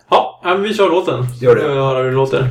Ja, 0.10 0.42
men 0.44 0.64
vi 0.64 0.74
kör 0.74 0.90
låten. 0.90 1.26
Gör 1.42 1.56
det. 1.56 1.62
Jag 1.62 1.70
vill 1.70 1.78
höra 1.78 1.98
hur 1.98 2.06
det 2.06 2.16
låter. 2.16 2.50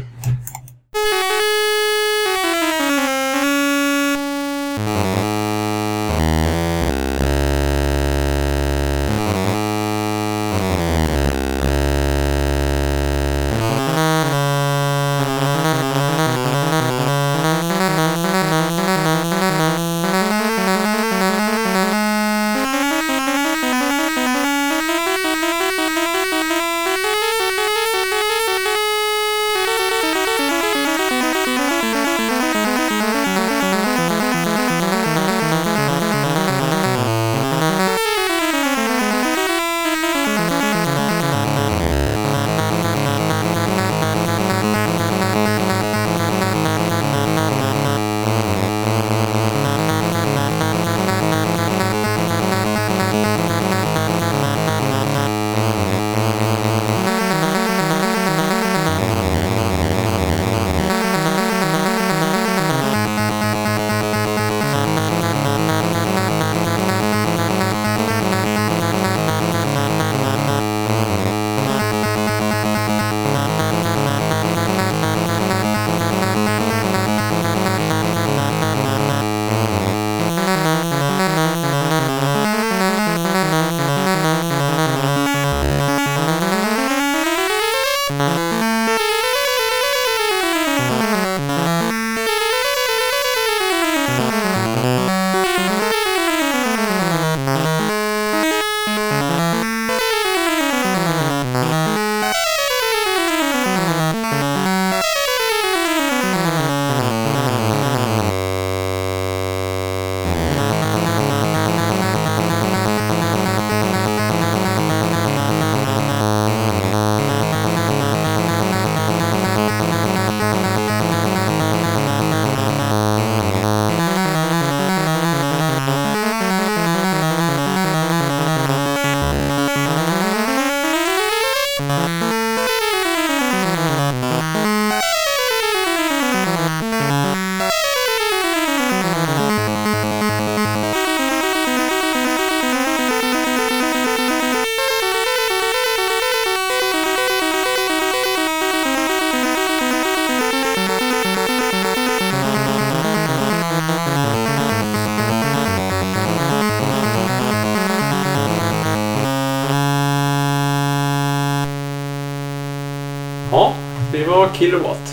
Kilowatt. 164.59 165.13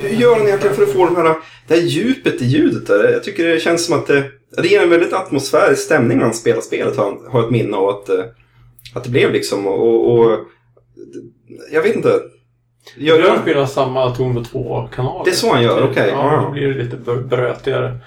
Hur 0.00 0.16
gör 0.16 0.36
den 0.38 0.46
egentligen 0.46 0.76
för 0.76 0.82
att 0.82 0.92
få 0.92 1.04
de 1.06 1.16
här, 1.16 1.34
det 1.68 1.74
här 1.74 1.80
djupet 1.82 2.42
i 2.42 2.44
ljudet? 2.46 2.86
Där? 2.86 3.12
Jag 3.12 3.24
tycker 3.24 3.46
det 3.46 3.60
känns 3.60 3.86
som 3.86 3.98
att 3.98 4.06
det, 4.06 4.24
det 4.62 4.68
ger 4.68 4.82
en 4.82 4.90
väldigt 4.90 5.12
atmosfärisk 5.12 5.82
stämning 5.82 6.18
när 6.18 6.24
man 6.24 6.34
spelar 6.34 6.60
spelet, 6.60 6.96
har, 6.96 7.30
har 7.30 7.44
ett 7.44 7.50
minne 7.50 7.76
av 7.76 7.88
att, 7.88 8.08
eh, 8.08 8.24
att 8.94 9.04
det 9.04 9.10
blev 9.10 9.32
liksom. 9.32 9.66
Och, 9.66 10.12
och, 10.20 10.38
jag 11.72 11.82
vet 11.82 11.96
inte. 11.96 12.20
Gör, 12.96 13.18
jag 13.18 13.40
spelar 13.42 13.66
samma 13.66 14.14
ton 14.14 14.34
på 14.34 14.44
två 14.44 14.88
kanaler. 14.94 15.24
Det 15.24 15.30
är 15.30 15.34
så 15.34 15.52
han 15.52 15.62
gör, 15.62 15.88
okej. 15.90 16.08
Ja, 16.10 16.32
Ja. 16.34 16.42
då 16.46 16.50
blir 16.50 16.68
det 16.68 16.82
lite 16.84 16.96
br- 16.96 17.28
brötigare. 17.28 17.98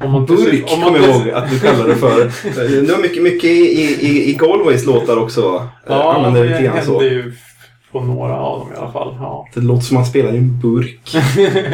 Om 0.00 0.12
man 0.12 0.26
Burk 0.26 0.64
om 0.72 0.80
man 0.80 0.92
kommer 0.94 1.08
jag 1.08 1.16
ihåg 1.16 1.30
att 1.30 1.50
du 1.50 1.60
kallar 1.60 1.88
det 1.88 1.94
för. 1.96 2.24
Det 2.86 2.92
var 2.92 3.02
mycket, 3.02 3.22
mycket 3.22 3.44
i, 3.44 4.06
i, 4.06 4.30
i 4.30 4.34
Galways 4.34 4.86
låtar 4.86 5.16
också? 5.16 5.68
Ja, 5.86 6.12
Använder 6.14 6.44
det 6.44 6.48
lite 6.50 6.62
grann 6.62 6.84
så. 6.84 6.92
hände 7.00 7.14
ju 7.14 7.32
på 7.92 8.00
några 8.00 8.36
av 8.36 8.58
dem 8.58 8.68
i 8.72 8.76
alla 8.76 8.92
fall. 8.92 9.16
Ja, 9.20 9.48
Det 9.54 9.60
låter 9.60 9.82
som 9.82 9.96
att 9.96 10.00
man 10.00 10.06
spelar 10.10 10.32
i 10.32 10.36
en 10.36 10.60
burk. 10.60 11.14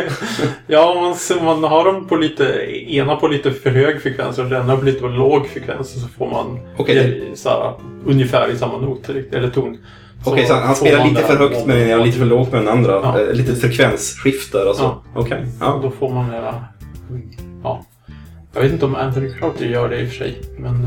ja 0.66 1.14
man, 1.40 1.44
man 1.44 1.64
har 1.70 1.84
dem 1.84 2.06
på 2.08 2.16
lite, 2.16 2.44
ena 2.88 3.16
på 3.16 3.28
lite 3.28 3.50
för 3.50 3.70
hög 3.70 4.02
frekvens 4.02 4.38
och 4.38 4.44
den 4.44 4.60
andra 4.60 4.76
på 4.76 4.84
lite 4.84 5.00
på 5.00 5.08
låg 5.08 5.46
frekvens 5.46 6.02
så 6.02 6.08
får 6.08 6.30
man 6.30 6.58
i- 6.88 7.36
så 7.36 7.48
här, 7.48 7.72
ungefär 8.06 8.50
i 8.50 8.58
samma 8.58 8.78
not 8.78 9.08
eller 9.32 9.50
ton. 9.50 9.78
Okej, 10.26 10.46
så 10.46 10.54
han 10.54 10.74
spelar 10.76 11.04
lite 11.04 11.20
det 11.20 11.26
för 11.26 11.36
högt 11.36 11.66
med 11.66 11.76
den 11.76 11.88
ena 11.88 12.00
och 12.00 12.06
lite 12.06 12.18
för 12.18 12.26
lågt 12.26 12.52
med 12.52 12.60
den 12.60 12.68
andra. 12.68 12.92
Ja. 12.92 13.20
Eh, 13.20 13.32
Lite 13.34 13.54
frekvensskift 13.56 14.52
där 14.52 14.66
alltså. 14.66 14.82
Ja. 14.82 15.02
Okej. 15.20 15.46
Ja. 15.60 15.66
Ja. 15.66 15.80
Då 15.82 15.90
får 15.90 16.14
man 16.14 16.28
mera... 16.30 16.64
Ja. 17.62 17.84
Jag 18.54 18.62
vet 18.62 18.72
inte 18.72 18.84
om 18.86 18.94
Anthony 18.96 19.30
Crowder 19.32 19.66
gör 19.66 19.88
det 19.88 20.00
i 20.00 20.04
och 20.04 20.08
för 20.08 20.16
sig, 20.16 20.38
men... 20.58 20.86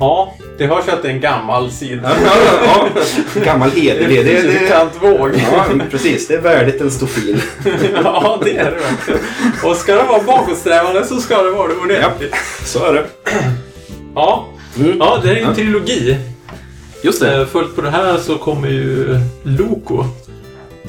Ja, 0.00 0.34
det 0.58 0.66
hörs 0.66 0.88
ju 0.88 0.92
att 0.92 1.02
det 1.02 1.08
är 1.08 1.12
en 1.12 1.20
gammal 1.20 1.70
sid. 1.70 2.00
Ja, 2.04 2.10
ja, 2.24 2.88
ja. 3.34 3.40
Gammal 3.44 3.70
hederlig. 3.70 4.24
Det, 4.26 4.42
det, 4.42 4.60
Bekant 4.60 4.92
våg. 5.02 5.30
ja, 5.52 5.64
precis. 5.90 6.28
Det 6.28 6.34
är 6.34 6.40
värdigt 6.40 6.80
en 6.80 6.90
stofil. 6.90 7.42
ja, 8.04 8.40
det 8.44 8.56
är 8.56 8.64
det 8.64 8.70
verkligen. 8.70 9.20
Och 9.64 9.76
ska 9.76 9.94
det 9.94 10.02
vara 10.02 10.22
bakåtsträvande 10.22 11.04
så 11.04 11.16
ska 11.20 11.42
det 11.42 11.50
vara 11.50 11.68
det 11.68 11.74
ordentligt. 11.74 12.34
Så 12.64 12.84
är 12.84 12.92
det. 12.92 13.06
Ja. 14.14 14.46
Mm. 14.78 14.98
ja, 14.98 15.18
det 15.22 15.30
är 15.30 15.34
ju 15.34 15.40
en 15.40 15.48
Ja. 15.48 15.54
trilogi. 15.54 16.16
Just 17.02 17.20
det. 17.20 17.36
Eh, 17.40 17.46
Följt 17.46 17.76
på 17.76 17.82
det 17.82 17.90
här 17.90 18.16
så 18.16 18.38
kommer 18.38 18.68
ju 18.68 19.18
Loco. 19.42 20.04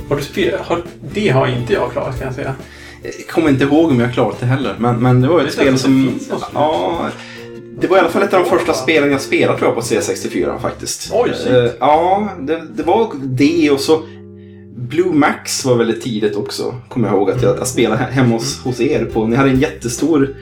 Har 0.10 0.15
du 0.15 0.22
spelat? 0.24 0.62
Har, 0.62 0.82
det 1.13 1.30
har 1.30 1.48
inte 1.48 1.74
jag 1.74 1.91
klarat 1.91 2.17
kan 2.17 2.26
jag 2.28 2.36
säga. 2.36 2.56
Jag 3.04 3.28
kommer 3.28 3.50
inte 3.50 3.63
ihåg 3.63 3.91
om 3.91 4.00
jag 4.00 4.13
klarat 4.13 4.39
det 4.39 4.45
heller. 4.45 4.76
Men, 4.78 4.95
men 4.95 5.22
det 5.22 5.28
var 5.28 5.39
ett 5.39 5.45
Vet 5.45 5.54
spel 5.54 5.74
det 5.74 5.80
som... 5.80 6.19
Ja, 6.54 7.08
det 7.82 7.88
var 7.88 7.97
i 7.97 7.99
alla 7.99 8.10
fall 8.10 8.23
ett 8.23 8.34
av 8.34 8.43
de 8.43 8.49
första 8.49 8.73
spelen 8.73 9.12
jag 9.12 9.21
spelade 9.21 9.60
tror 9.60 9.69
jag 9.69 9.75
på 9.75 9.82
C64 9.82 10.60
faktiskt. 10.60 11.10
Oj, 11.13 11.34
shit. 11.38 11.47
Eh, 11.51 11.65
Ja, 11.79 12.29
det, 12.39 12.62
det 12.75 12.84
var 12.84 13.12
det 13.23 13.69
och 13.71 13.79
så... 13.79 14.01
Blue 14.75 15.13
Max 15.13 15.65
var 15.65 15.75
väldigt 15.75 16.01
tidigt 16.03 16.36
också. 16.36 16.75
Kommer 16.89 17.08
jag 17.08 17.17
ihåg 17.17 17.32
att 17.32 17.41
jag, 17.43 17.58
jag 17.58 17.67
spelade 17.67 18.01
he- 18.01 18.10
hemma 18.12 18.34
hos, 18.36 18.60
hos 18.63 18.79
er. 18.82 19.05
på. 19.05 19.27
Ni 19.27 19.36
hade 19.36 19.49
en 19.49 19.60
jättestor 19.60 20.36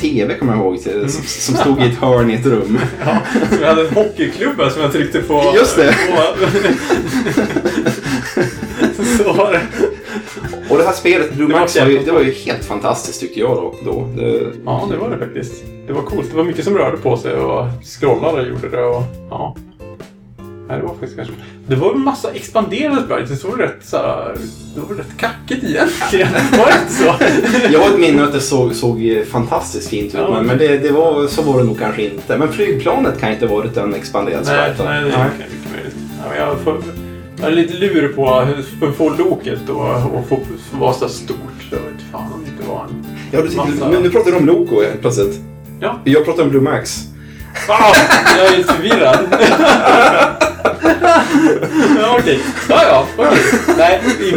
TV 0.00 0.34
kommer 0.34 0.52
jag 0.52 0.62
ihåg. 0.62 0.82
till- 0.82 1.10
Som, 1.12 1.22
som 1.24 1.54
stod 1.54 1.80
i 1.82 1.86
ett 1.88 1.98
hörn 1.98 2.30
i 2.30 2.34
ett 2.34 2.46
rum. 2.46 2.78
Ja, 3.04 3.18
så 3.50 3.56
jag 3.62 3.68
hade 3.68 3.88
en 3.88 3.94
hockeyklubba 3.94 4.70
som 4.70 4.82
jag 4.82 4.92
tryckte 4.92 5.20
på. 5.20 5.52
Just 5.56 5.76
det. 5.76 5.94
På, 6.10 6.46
så 9.24 9.32
var 9.32 9.52
det. 9.52 9.60
Och 10.70 10.78
det 10.78 10.84
här 10.84 10.92
spelet, 10.92 11.34
Blue 11.34 11.48
Max, 11.48 11.76
var 11.80 11.86
ju, 11.86 11.98
det 11.98 12.12
var 12.12 12.20
ju 12.20 12.30
helt 12.32 12.64
fantastiskt 12.64 13.20
tyckte 13.20 13.40
jag 13.40 13.56
då. 13.56 13.74
då. 13.84 14.08
Det, 14.16 14.40
Ja, 14.64 14.88
det 14.90 14.96
var 14.96 15.10
det 15.10 15.18
faktiskt. 15.18 15.64
Det 15.86 15.92
var 15.92 16.02
coolt. 16.02 16.30
Det 16.30 16.36
var 16.36 16.44
mycket 16.44 16.64
som 16.64 16.78
rörde 16.78 16.96
på 16.96 17.16
sig 17.16 17.34
och 17.36 17.66
scrollade 17.84 18.40
och 18.42 18.48
gjorde 18.48 18.68
det. 18.68 18.82
Och, 18.84 19.02
ja. 19.30 19.56
Nej, 20.68 20.76
det 20.78 20.82
var 20.82 20.90
faktiskt 20.94 21.16
kanske... 21.16 21.34
Det 21.66 21.76
var 21.76 21.92
en 21.94 22.00
massa 22.00 22.30
expanderade 22.30 23.02
sprites. 23.02 23.42
Det 23.42 23.48
var 23.48 23.56
rätt 23.56 23.78
så 23.82 23.96
här, 23.96 24.36
Det 24.74 24.80
var 24.80 24.94
rätt 24.96 25.16
kackigt 25.16 25.64
egentligen. 25.64 26.28
Var 26.58 26.66
det 26.66 26.78
inte 26.82 26.94
så? 26.94 27.14
Jag 27.72 27.80
har 27.80 27.90
ett 27.90 28.00
minne 28.00 28.24
att 28.24 28.32
det 28.32 28.40
såg, 28.40 28.74
såg 28.74 29.22
fantastiskt 29.30 29.88
fint 29.88 30.06
ut, 30.14 30.20
Ja. 30.20 30.30
men, 30.30 30.46
men 30.46 30.58
det, 30.58 30.78
det 30.78 30.90
var, 30.92 31.26
så 31.26 31.42
var 31.42 31.58
det 31.58 31.64
nog 31.64 31.78
kanske 31.78 32.02
inte. 32.02 32.38
Men 32.38 32.52
flygplanet 32.52 33.20
kan 33.20 33.32
inte 33.32 33.46
ha 33.46 33.56
varit 33.56 33.76
en 33.76 33.94
expanderad 33.94 34.42
nej, 34.46 34.74
sprite. 34.74 34.90
nej, 34.90 35.04
det 35.04 35.10
är 35.10 35.24
mycket 35.24 35.72
möjligt. 35.72 35.96
Ja, 36.22 36.28
men 36.30 36.38
jag, 36.38 36.58
får, 36.60 36.76
jag 37.40 37.46
är 37.48 37.54
lite 37.54 37.74
lur 37.74 38.08
på 38.08 38.40
hur 38.80 38.92
få 38.92 39.10
loket 39.10 39.68
och, 39.68 39.80
och 40.18 40.28
få 40.28 40.38
vara 40.72 40.92
så 40.92 41.08
stort. 41.08 41.38
Jag 41.70 41.76
vet 41.78 41.86
fan 42.12 42.32
om 42.34 42.44
det 42.44 42.50
inte 42.50 42.68
var 42.70 42.84
en... 42.84 43.06
Ja, 43.30 43.40
du, 43.42 43.56
Massa- 43.56 43.88
men 43.90 44.02
nu 44.02 44.10
pratar 44.10 44.30
du 44.30 44.36
om 44.36 44.46
Loco 44.46 44.82
helt 44.82 45.00
plötsligt. 45.00 45.40
Ja. 45.80 46.00
Jag 46.04 46.24
pratar 46.24 46.42
om 46.42 46.48
Blue 46.50 46.62
Max. 46.62 47.00
Ah, 47.68 47.94
jag 48.38 48.46
är 48.54 48.62
förvirrad. 48.62 49.18
ja, 52.00 52.16
okej. 52.18 52.38
Ja, 52.68 52.82
ja, 52.88 53.06
okej. 53.16 53.38
Nej, 53.78 54.00
i, 54.20 54.28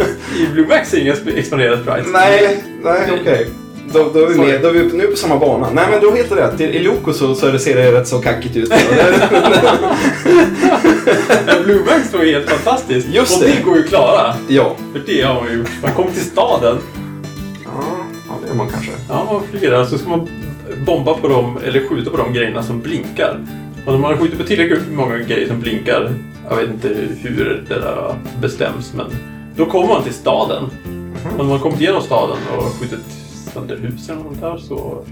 i 0.42 0.46
Blue 0.52 0.66
Max 0.66 0.94
är 0.94 0.98
inga 1.00 1.14
sp- 1.14 1.36
expanderade 1.38 1.82
sprites. 1.82 2.06
Nej, 2.12 2.62
nej 2.84 3.18
okej. 3.20 3.48
Då, 3.92 4.10
då, 4.14 4.20
är 4.22 4.26
vi 4.26 4.34
Sorry. 4.34 4.52
med, 4.52 4.62
då 4.62 4.68
är 4.68 4.72
vi 4.72 4.96
nu 4.96 5.06
på 5.06 5.16
samma 5.16 5.36
bana. 5.38 5.68
Nej, 5.72 5.86
men 5.90 6.00
du 6.00 6.06
har 6.06 6.16
helt 6.16 6.32
rätt. 6.32 6.60
I 6.60 6.78
Loco 6.78 7.12
så, 7.12 7.34
så 7.34 7.58
ser 7.58 7.76
det 7.76 7.92
rätt 7.92 8.08
så 8.08 8.18
kackigt 8.18 8.56
ut. 8.56 8.72
Max 11.86 12.12
var 12.14 12.22
ju 12.22 12.32
helt 12.32 12.50
fantastiskt. 12.50 13.08
Just 13.08 13.36
och 13.36 13.48
det. 13.48 13.52
det. 13.56 13.62
går 13.62 13.76
ju 13.76 13.82
att 13.82 13.88
klara. 13.88 14.34
ja. 14.48 14.76
För 14.92 15.02
det 15.06 15.22
har 15.22 15.34
man 15.34 15.58
gjort. 15.58 15.70
Man 15.82 15.92
kommer 15.92 16.10
till 16.10 16.24
staden. 16.24 16.78
Ja, 17.64 17.70
ja, 18.28 18.34
det 18.44 18.50
är 18.50 18.54
man 18.54 18.68
kanske. 18.68 18.92
Ja, 19.08 19.28
man 19.32 19.42
flyger. 19.50 19.84
Så 19.84 19.98
ska 19.98 20.08
man 20.10 20.28
bomba 20.86 21.14
på 21.14 21.28
dem, 21.28 21.58
eller 21.64 21.88
skjuta 21.88 22.10
på 22.10 22.16
de 22.16 22.32
grejerna 22.32 22.62
som 22.62 22.80
blinkar. 22.80 23.46
Och 23.86 23.92
när 23.92 24.00
man 24.00 24.18
skjuter 24.18 24.36
på 24.36 24.42
tillräckligt 24.44 24.92
många 24.92 25.18
grejer 25.18 25.48
som 25.48 25.60
blinkar, 25.60 26.14
jag 26.50 26.56
vet 26.56 26.68
inte 26.70 26.88
hur 27.22 27.64
det 27.68 27.74
där 27.74 28.14
bestäms, 28.40 28.92
men 28.94 29.06
då 29.56 29.66
kommer 29.66 29.86
man 29.86 30.02
till 30.02 30.14
staden. 30.14 30.64
Och 31.24 31.44
när 31.44 31.44
man 31.44 31.60
kommit 31.60 31.80
igenom 31.80 32.02
staden 32.02 32.36
och 32.56 32.64
skjutit 32.64 33.00
sönder 33.54 33.76
hus 33.76 34.08
eller 34.08 34.22
något 34.22 34.40
där 34.40 34.56
så 34.56 35.04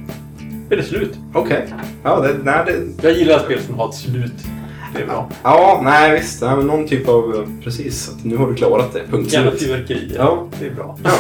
är 0.71 0.77
det 0.77 0.83
slut. 0.83 1.15
Okej. 1.35 1.67
Ja, 2.03 2.21
det, 2.21 2.37
nej, 2.45 2.65
det, 2.67 3.09
Jag 3.09 3.19
gillar 3.19 3.39
spel 3.39 3.61
som 3.63 3.75
har 3.75 3.89
ett 3.89 3.95
slut. 3.95 4.33
Det 4.97 5.03
är 5.03 5.07
bra. 5.07 5.31
ja, 5.43 5.81
nej 5.85 6.21
visst. 6.21 6.43
Nej, 6.43 6.57
men 6.57 6.67
någon 6.67 6.89
typ 6.89 7.09
av... 7.09 7.53
Precis. 7.65 8.09
Att 8.09 8.25
nu 8.25 8.37
har 8.37 8.47
du 8.49 8.55
klarat 8.55 8.93
det. 8.93 9.03
Punkt 9.11 9.33
Gärna 9.33 9.51
slut. 9.51 9.63
fyrverkerier. 9.63 10.17
Ja. 10.19 10.49
Det 10.61 10.67
är 10.67 10.71
bra. 10.71 10.99
Ja. 11.05 11.11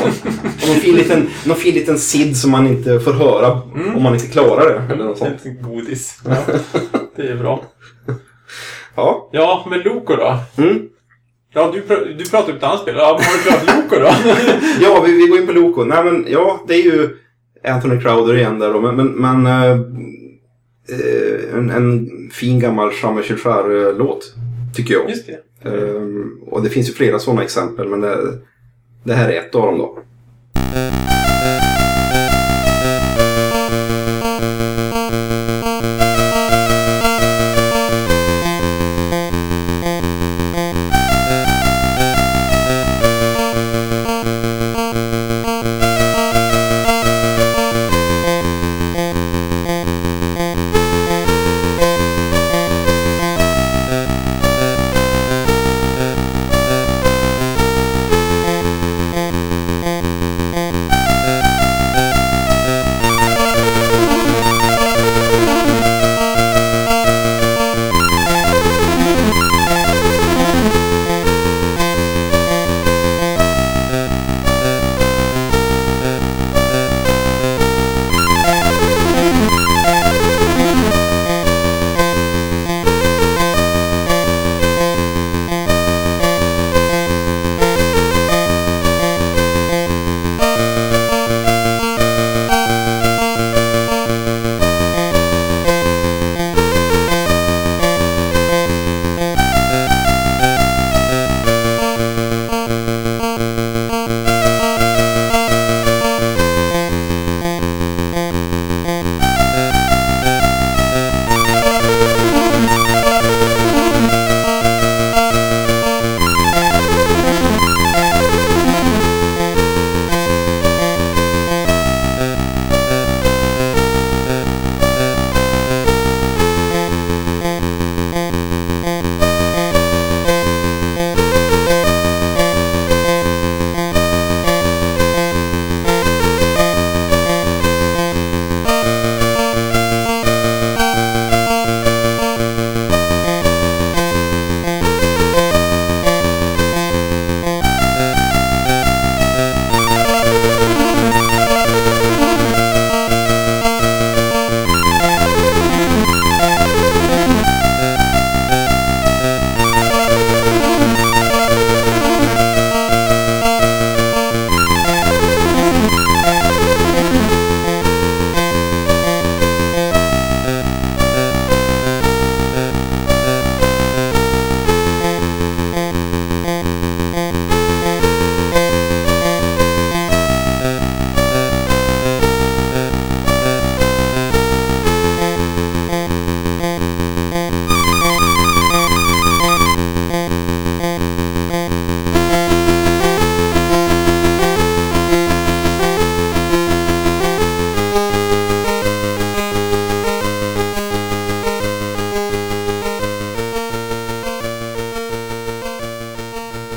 Och 0.62 0.68
någon 0.68 0.76
fin 0.76 0.94
liten, 0.96 1.28
någon 1.46 1.56
fin 1.56 1.74
liten 1.74 1.98
sid 1.98 2.36
som 2.36 2.50
man 2.50 2.66
inte 2.66 3.00
får 3.00 3.12
höra 3.12 3.60
Mm. 3.74 3.96
om 3.96 4.02
man 4.02 4.14
inte 4.14 4.26
klarar 4.26 4.72
det. 4.72 4.94
Eller 4.94 5.04
något 5.04 5.18
sånt. 5.18 5.44
Lite 5.44 5.56
godis. 5.62 6.20
Ja, 6.28 6.36
det 7.16 7.22
är 7.28 7.36
bra. 7.36 7.62
Ja. 8.96 9.28
Ja, 9.32 9.66
men 9.70 9.80
Loco 9.80 10.16
då? 10.16 10.38
Mm. 10.62 10.82
Ja, 11.54 11.70
du, 11.74 11.80
pr- 11.82 12.14
du 12.18 12.24
pratar 12.24 12.50
om 12.52 12.56
ett 12.58 12.62
annat 12.64 12.80
spel. 12.80 12.94
Ja, 12.98 13.18
men 13.20 13.24
har 13.26 13.32
du 13.36 13.42
klarat 13.42 13.76
Loco 13.76 14.00
då? 14.04 14.30
Ja, 14.80 15.02
vi, 15.06 15.12
vi 15.16 15.26
går 15.26 15.38
in 15.40 15.46
på 15.46 15.52
Loco. 15.52 15.84
Nej, 15.84 16.04
men 16.04 16.26
ja, 16.28 16.60
det 16.68 16.74
är 16.74 16.82
ju 16.82 17.08
Anthony 17.68 18.00
Crowder 18.00 18.36
igen 18.36 18.58
där 18.58 18.72
då. 18.72 18.80
Men, 18.80 18.96
men, 18.96 19.06
men 19.06 19.46
eh, 19.46 19.76
en, 21.54 21.70
en 21.70 22.10
fin 22.32 22.60
gammal 22.60 22.90
Chambre 22.90 23.22
låt 23.92 24.34
tycker 24.74 24.94
jag. 24.94 25.10
Just 25.10 25.26
det. 25.26 25.68
Ehm, 25.70 26.38
och 26.46 26.62
det 26.62 26.70
finns 26.70 26.88
ju 26.88 26.92
flera 26.92 27.18
sådana 27.18 27.42
exempel, 27.42 27.88
men 27.88 28.00
det, 28.00 28.38
det 29.04 29.14
här 29.14 29.28
är 29.28 29.38
ett 29.38 29.54
av 29.54 29.62
dem 29.62 29.78
då. 29.78 29.98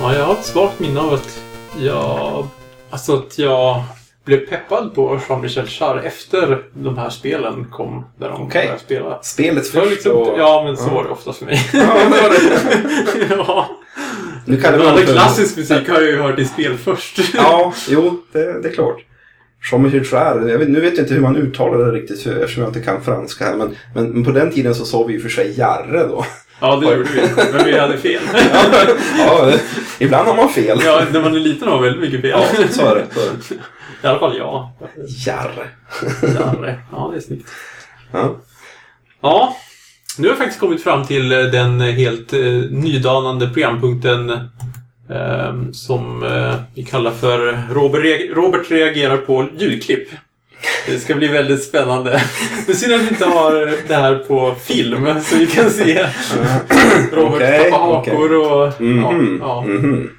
Ja, 0.02 0.16
jag 0.16 0.26
har 0.26 0.34
ett 0.34 0.46
svagt 0.46 0.80
minne 0.80 1.00
av 1.00 1.14
att 1.14 1.44
jag... 1.80 2.48
Alltså 2.90 3.16
att 3.16 3.38
jag 3.38 3.84
blev 4.26 4.38
peppad 4.38 4.96
på 4.96 5.20
Jean-Michel 5.30 5.66
Jarre 5.68 6.02
efter 6.02 6.64
de 6.74 6.98
här 6.98 7.10
spelen 7.10 7.68
kom. 7.72 8.06
Där 8.18 8.30
de 8.30 8.42
okay. 8.42 8.62
började 8.62 8.80
spela. 8.80 9.20
Spelet 9.24 9.68
först 9.68 9.92
liksom, 9.92 10.12
och... 10.12 10.40
Ja, 10.40 10.64
men 10.66 10.78
så 10.78 10.84
mm. 10.84 10.96
var 10.96 11.04
det 11.04 11.10
ofta 11.10 11.34
för 11.34 11.46
mig. 11.46 11.70
ja. 13.30 13.70
Nu 14.46 14.62
kan 14.62 14.80
det 14.80 14.92
All 14.92 15.06
klassisk 15.06 15.58
musik 15.58 15.90
har 15.90 15.96
jag 15.96 16.10
ju 16.10 16.22
hört 16.22 16.40
i 16.40 16.46
spel 16.46 16.78
först. 16.78 17.20
ja, 17.34 17.74
jo, 17.90 18.22
det, 18.32 18.62
det 18.62 18.70
är 18.70 18.74
klart. 18.74 19.06
Jean-Michel 19.72 20.06
Jarre, 20.06 20.58
vet, 20.58 20.70
nu 20.70 20.80
vet 20.80 20.98
jag 20.98 21.04
inte 21.04 21.14
hur 21.14 21.22
man 21.22 21.38
uttalar 21.38 21.78
det 21.78 21.92
riktigt 21.92 22.28
eftersom 22.28 22.64
jag 22.64 22.70
inte 22.70 22.82
kan 22.82 23.02
franska 23.02 23.46
här. 23.46 23.56
Men, 23.56 23.76
men, 23.96 24.10
men 24.10 24.24
på 24.24 24.32
den 24.32 24.52
tiden 24.52 24.76
så 24.76 24.86
sa 24.86 25.04
vi 25.04 25.14
ju 25.14 25.20
för 25.20 25.30
sig 25.30 25.60
Jarre 25.60 26.08
då. 26.08 26.26
Ja, 26.60 26.76
det 26.76 26.86
gjorde 26.86 27.10
vi. 27.10 27.22
Men 27.54 27.66
vi 27.66 27.80
hade 27.80 27.98
fel. 27.98 28.22
ja, 29.18 29.52
ibland 30.00 30.28
har 30.28 30.36
man 30.36 30.50
fel. 30.50 30.82
Ja, 30.86 31.02
när 31.12 31.22
man 31.22 31.36
är 31.36 31.40
liten 31.40 31.68
har 31.68 31.76
man 31.76 31.84
väldigt 31.84 32.02
mycket 32.02 32.22
fel. 32.22 32.30
Ja, 32.30 32.46
så 32.72 32.86
är 32.86 32.96
det. 32.96 33.06
Så 33.14 33.20
är 33.20 33.26
det. 33.50 33.56
I 34.04 34.08
alla 34.08 34.20
fall 34.20 34.38
jag. 34.38 34.70
Jarre. 35.26 35.68
Jarre. 36.22 36.80
Ja, 36.92 37.10
det 37.12 37.18
är 37.18 37.22
snyggt. 37.22 37.50
Ja. 38.12 38.36
Ja, 39.22 39.56
nu 40.18 40.28
har 40.28 40.32
jag 40.32 40.38
faktiskt 40.38 40.60
kommit 40.60 40.84
fram 40.84 41.06
till 41.06 41.32
eh, 41.32 41.38
den 41.40 41.82
helt 41.82 42.34
eh, 42.34 42.40
nydanande 42.72 43.48
programpunkten 43.48 44.30
eh, 45.10 45.72
som 45.72 46.24
eh, 46.24 46.56
vi 46.76 46.84
kallar 46.84 47.12
för 47.12 47.60
Robert 48.34 48.72
reagerar 48.72 49.18
på 49.18 49.48
ljudklipp. 49.58 50.10
Det 50.86 51.00
ska 51.00 51.16
bli 51.16 51.28
väldigt 51.28 51.64
spännande. 51.64 52.22
Det 52.66 52.72
är 52.72 52.76
synd 52.76 52.94
att 52.94 53.02
vi 53.02 53.08
inte 53.08 53.26
har 53.26 53.88
det 53.88 53.96
här 53.96 54.16
på 54.16 54.56
film 54.64 55.22
så 55.24 55.36
vi 55.36 55.48
kan 55.48 55.70
se 55.70 56.08
Robert 57.12 57.34
Okej, 57.36 57.64
tappa 57.64 57.78
hakor 57.78 58.34
och 58.36 58.82
Mhm, 58.82 59.38
ja, 59.42 59.46
ja, 59.48 59.62
mhm. 59.62 60.10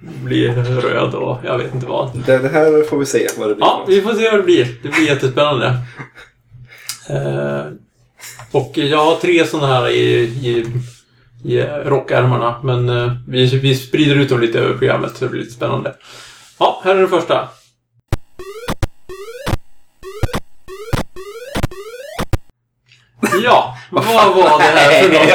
bli 0.00 0.48
röd 0.82 1.14
och 1.14 1.38
jag 1.44 1.58
vet 1.58 1.74
inte 1.74 1.86
vad. 1.86 2.22
Det, 2.26 2.38
det 2.38 2.48
här 2.48 2.88
får 2.88 2.98
vi 2.98 3.06
se 3.06 3.28
vad 3.38 3.48
det 3.48 3.54
blir. 3.54 3.64
Ja, 3.66 3.84
vi 3.88 4.02
får 4.02 4.14
se 4.14 4.30
vad 4.30 4.38
det 4.38 4.44
blir. 4.44 4.66
Det 4.82 4.88
blir 4.88 5.06
jättespännande. 5.06 5.66
Eh, 7.10 7.62
och 8.52 8.72
jag 8.78 9.04
har 9.04 9.16
tre 9.16 9.46
sådana 9.46 9.66
här 9.74 9.88
i, 9.88 10.20
i, 10.22 10.66
i 11.44 11.62
rockärmarna, 11.84 12.60
men 12.62 12.88
eh, 12.88 13.12
vi, 13.28 13.46
vi 13.58 13.74
sprider 13.74 14.16
ut 14.16 14.28
dem 14.28 14.40
lite 14.40 14.58
över 14.58 14.72
programmet 14.78 15.16
så 15.16 15.24
det 15.24 15.30
blir 15.30 15.40
lite 15.40 15.52
spännande. 15.54 15.94
Ja, 16.58 16.80
här 16.84 16.94
är 16.94 16.98
den 16.98 17.08
första. 17.08 17.48
Ja, 23.44 23.76
vad 23.90 24.04
var 24.04 24.58
det 24.58 24.64
här 24.64 25.02
för 25.02 25.08
något? 25.08 25.28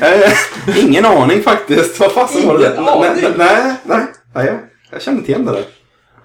Ja, 0.00 0.06
eh, 0.06 0.84
Ingen 0.84 1.04
aning 1.04 1.42
faktiskt. 1.42 2.00
Vad 2.00 2.12
fasen 2.12 2.46
var 2.46 2.58
det? 2.58 2.66
Ingen 2.66 2.84
Nej, 2.84 3.08
aning. 3.10 3.24
Nej, 3.36 3.74
nej, 3.84 4.00
nej. 4.34 4.52
jag- 4.90 5.02
kände 5.02 5.18
inte 5.20 5.32
igen 5.32 5.44
det 5.44 5.52
där. 5.52 5.64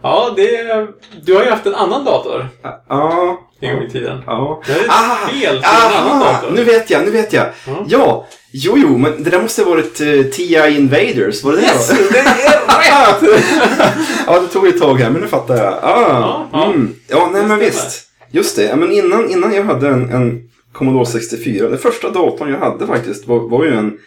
Ja, 0.04 0.34
det, 0.36 0.48
du 1.24 1.36
har 1.36 1.44
ju 1.44 1.50
haft 1.50 1.66
en 1.66 1.76
annan 1.76 2.06
dator 2.06 2.48
Ja. 2.90 3.40
en 3.62 3.76
gång 3.76 3.84
i 3.84 3.90
tiden. 3.90 4.24
Ja. 4.26 4.62
Det 4.68 4.74
är 4.74 4.86
Ah, 4.90 5.28
spel 5.28 5.40
till 5.42 5.70
en 5.70 5.98
annan 5.98 6.12
aha, 6.22 6.32
dator. 6.32 6.52
nu 6.52 6.64
vet 6.64 6.90
jag, 6.90 7.04
nu 7.06 7.12
vet 7.12 7.34
jag. 7.34 7.46
Ja. 7.68 7.84
Ja, 7.88 8.28
jo, 8.54 8.74
jo, 8.78 8.98
men 8.98 9.24
det 9.24 9.30
där 9.30 9.42
måste 9.42 9.64
ha 9.64 9.70
varit 9.70 10.02
uh, 10.02 10.24
TI 10.24 10.76
Invaders. 10.78 11.44
Var 11.44 11.52
det 11.54 11.62
Yes, 11.62 11.88
det? 11.90 12.12
det 12.12 12.20
är 12.20 12.24
rätt! 12.24 13.44
ja, 14.28 14.40
det 14.40 14.48
tog 14.48 14.68
ett 14.68 14.80
tag 14.82 14.96
här, 15.00 15.10
men 15.10 15.22
nu 15.22 15.28
fattar 15.28 15.56
jag. 15.58 15.74
Ah, 15.74 15.80
Ja, 15.84 16.48
ja. 16.52 16.66
Mm. 16.66 16.96
ja 17.08 17.30
nej 17.34 17.42
Det 17.42 17.48
men 17.48 17.60
visst. 17.60 18.04
Just 18.32 18.56
det, 18.56 18.76
men 18.76 18.92
innan, 18.92 19.30
innan 19.32 19.54
jag 19.54 19.64
hade 19.64 19.88
en, 19.88 20.10
en 20.10 20.50
Commodore 20.72 21.06
64, 21.06 21.70
den 21.70 21.78
första 21.78 22.10
datorn 22.10 22.50
jag 22.50 22.58
hade 22.58 22.88
faktiskt 22.88 23.28
var, 23.28 23.40
var 23.50 23.66
ju 23.66 23.74
en 23.74 23.98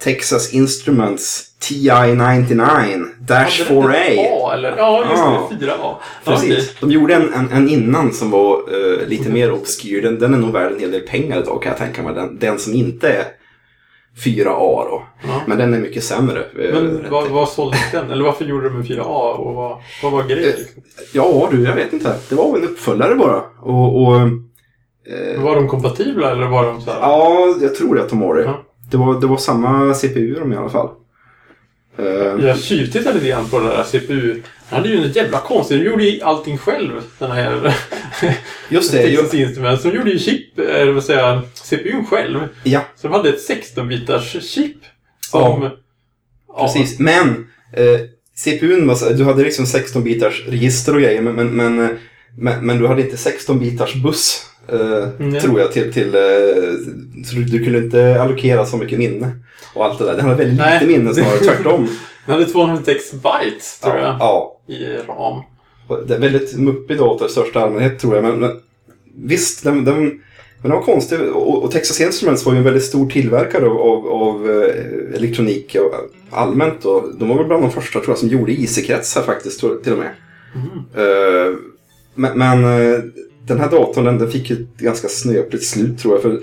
Texas 0.00 0.54
Instruments 0.54 1.44
TI-99 1.60 3.04
Dash 3.20 3.62
Hade 3.68 3.80
den 3.80 3.90
4A. 3.90 3.94
ett 3.94 4.18
A, 4.42 4.50
eller? 4.54 4.76
Ja, 4.76 4.98
just 5.10 5.22
Ja. 5.22 5.48
det. 5.60 5.66
4A. 5.66 5.70
Ja, 5.78 6.00
Precis. 6.24 6.74
De 6.80 6.90
gjorde 6.90 7.14
en, 7.14 7.32
en, 7.32 7.52
en 7.52 7.68
innan 7.68 8.12
som 8.12 8.30
var 8.30 8.56
eh, 8.56 9.06
lite 9.08 9.28
mer 9.28 9.52
obskyr. 9.52 10.02
Den, 10.02 10.18
den 10.18 10.34
är 10.34 10.38
nog 10.38 10.52
värd 10.52 10.72
en 10.72 10.80
hel 10.80 10.90
del 10.90 11.00
pengar 11.00 11.38
idag 11.42 11.62
kan 11.62 11.70
jag 11.70 11.78
tänka 11.78 12.02
mig. 12.02 12.14
Den, 12.14 12.38
den 12.38 12.58
som 12.58 12.72
inte 12.74 13.08
är 13.08 13.24
4A 14.24 14.84
då. 14.90 15.02
Ja. 15.28 15.40
Men 15.46 15.58
den 15.58 15.74
är 15.74 15.78
mycket 15.78 16.04
sämre. 16.04 16.38
eh, 16.40 16.74
Men 16.74 16.98
rätt. 16.98 17.10
vad, 17.10 17.28
vad 17.28 17.48
såldes 17.48 17.90
den? 17.92 18.10
Eller 18.10 18.24
varför 18.24 18.44
gjorde 18.44 18.68
de 18.68 18.76
en 18.76 18.82
4A? 18.82 19.32
Och 19.34 19.54
vad, 19.54 19.78
vad 20.02 20.12
var 20.12 20.22
grejen? 20.22 20.54
Liksom? 20.58 20.82
Ja 21.12 21.48
du, 21.50 21.62
jag 21.64 21.74
vet 21.74 21.92
inte. 21.92 22.14
Det 22.28 22.34
var 22.34 22.56
en 22.58 22.64
uppföljare 22.64 23.14
bara. 23.14 23.42
Och, 23.60 24.02
och 24.02 24.16
eh, 24.16 25.42
Var 25.42 25.54
de 25.54 25.68
kompatibla 25.68 26.30
eller 26.32 26.46
var 26.46 26.64
de 26.66 26.80
så 26.80 26.90
här? 26.90 26.98
ja, 27.00 27.54
jag 27.60 27.74
tror 27.74 27.94
det 27.94 28.02
att 28.02 28.08
de 28.10 28.20
var 28.20 28.34
det. 28.34 28.42
Ja. 28.42 28.62
Det 28.90 28.96
var, 28.96 29.20
det 29.20 29.26
var 29.26 29.36
samma 29.36 29.94
CPU 29.94 30.52
i 30.52 30.56
alla 30.56 30.68
fall. 30.68 30.88
Eh, 31.98 32.46
Jag 32.46 32.60
tjuvtittade 32.60 33.14
lite 33.14 33.28
grann 33.28 33.48
på 33.48 33.58
den 33.58 33.68
där 33.68 33.84
CPU. 33.84 34.32
Den 34.32 34.42
hade 34.78 34.88
ju 34.88 34.96
en 35.04 35.12
jävla 35.12 35.40
konstigt. 35.40 35.78
De 35.80 35.84
gjorde 35.90 36.04
ju 36.04 36.22
allting 36.22 36.58
själv. 36.58 36.90
Den 37.18 37.30
här 37.30 37.74
just 38.68 38.92
det. 38.92 39.02
Texas 39.02 39.34
ju- 39.34 39.42
Instruments. 39.42 39.82
De 39.82 39.88
gjorde 39.96 40.10
ju 40.10 40.18
chip, 40.18 40.58
eller 40.58 40.92
vad 40.92 41.04
säger 41.04 41.20
jag, 41.20 41.40
CPUn 41.54 42.06
själv. 42.10 42.38
Ja, 42.64 42.80
Så 42.96 43.08
de 43.08 43.12
hade 43.14 43.28
ett 43.28 43.48
16-bitars 43.48 44.40
chip. 44.40 44.76
Som... 45.30 45.70
Ja. 46.48 46.72
precis. 46.74 46.98
Men 46.98 47.46
eh, 47.72 48.00
CPUn 48.44 48.86
var 48.88 48.94
så, 48.94 49.08
du 49.12 49.24
hade 49.24 49.42
liksom 49.42 49.64
16-bitars 49.64 50.48
register 50.48 50.94
och 50.94 51.00
grejer. 51.00 51.22
Men, 51.22 51.34
men, 51.34 51.48
men, 51.56 51.80
eh, 51.80 51.96
men, 52.38 52.66
men 52.66 52.78
du 52.78 52.86
hade 52.86 53.02
inte 53.02 53.16
16-bitars 53.16 54.02
buss. 54.02 54.44
Nej. 55.18 55.40
tror 55.40 55.60
jag 55.60 55.72
till, 55.72 55.92
till 55.92 56.14
eh, 56.14 56.20
du, 57.52 57.64
kunde 57.64 57.78
inte 57.78 58.22
allokera 58.22 58.66
så 58.66 58.76
mycket 58.76 58.98
minne. 58.98 59.30
Och 59.74 59.84
allt 59.84 59.98
det 59.98 60.04
där. 60.04 60.16
Den 60.16 60.24
hade 60.24 60.36
väldigt 60.36 60.58
Nej. 60.58 60.80
lite 60.80 60.98
minne 60.98 61.14
snarare, 61.14 61.38
tvärtom. 61.44 61.88
Den 62.26 62.34
hade 62.34 62.46
256 62.46 63.12
bytes, 63.12 63.80
tror 63.80 63.96
ja, 63.96 64.02
jag, 64.02 64.16
ja. 64.20 64.60
i 64.74 64.96
ram. 65.08 65.42
Det 66.06 66.14
är 66.14 66.18
väldigt 66.18 66.58
muppig 66.58 66.98
dator 66.98 67.26
i 67.26 67.30
största 67.30 67.60
allmänhet 67.60 67.98
tror 67.98 68.14
jag. 68.14 68.24
Men, 68.24 68.40
men 68.40 68.50
visst, 69.16 69.64
den, 69.64 69.84
den, 69.84 70.04
men 70.62 70.70
den 70.70 70.70
var 70.70 70.82
konstig. 70.82 71.20
Och, 71.20 71.64
och 71.64 71.70
Texas 71.70 72.00
Instruments 72.00 72.46
var 72.46 72.52
ju 72.52 72.58
en 72.58 72.64
väldigt 72.64 72.84
stor 72.84 73.10
tillverkare 73.10 73.66
av, 73.66 73.78
av, 73.78 74.08
av 74.08 74.50
eh, 74.50 75.16
elektronik 75.16 75.76
och, 75.80 75.94
allmänt. 76.30 76.84
Och 76.84 77.04
de 77.18 77.28
var 77.28 77.36
väl 77.36 77.46
bland 77.46 77.62
de 77.62 77.72
första 77.72 78.00
tror 78.00 78.10
jag 78.10 78.18
som 78.18 78.28
gjorde 78.28 78.52
IC-kretsar 78.52 79.22
faktiskt 79.22 79.60
till 79.60 79.92
och 79.92 79.98
med. 79.98 80.10
Eh, 80.94 81.54
men 82.14 82.38
men 82.38 82.64
eh, 82.64 82.98
den 83.48 83.60
här 83.60 83.70
datorn 83.70 84.04
den, 84.04 84.18
den 84.18 84.30
fick 84.30 84.50
ett 84.50 84.76
ganska 84.78 85.08
snöpligt 85.08 85.64
slut 85.64 85.98
tror 85.98 86.14
jag. 86.14 86.22
För 86.22 86.40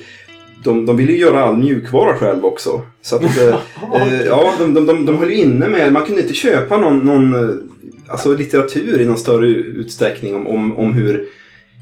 de, 0.63 0.85
de 0.85 0.97
ville 0.97 1.11
ju 1.11 1.17
göra 1.17 1.43
all 1.43 1.57
mjukvara 1.57 2.13
själv 2.17 2.45
också. 2.45 2.81
Så 3.01 3.15
att, 3.15 3.23
eh, 3.23 3.47
eh, 3.95 4.21
ja, 4.25 4.53
de, 4.59 4.73
de, 4.73 4.85
de, 4.85 5.05
de 5.05 5.17
höll 5.17 5.29
ju 5.29 5.35
inne 5.35 5.67
med, 5.67 5.93
man 5.93 6.05
kunde 6.05 6.21
inte 6.21 6.33
köpa 6.33 6.77
någon, 6.77 6.99
någon 6.99 7.33
eh, 7.49 7.55
alltså 8.07 8.33
litteratur 8.35 9.01
i 9.01 9.05
någon 9.05 9.17
större 9.17 9.47
utsträckning 9.47 10.35
om, 10.35 10.47
om, 10.47 10.77
om 10.77 10.93
hur, 10.93 11.25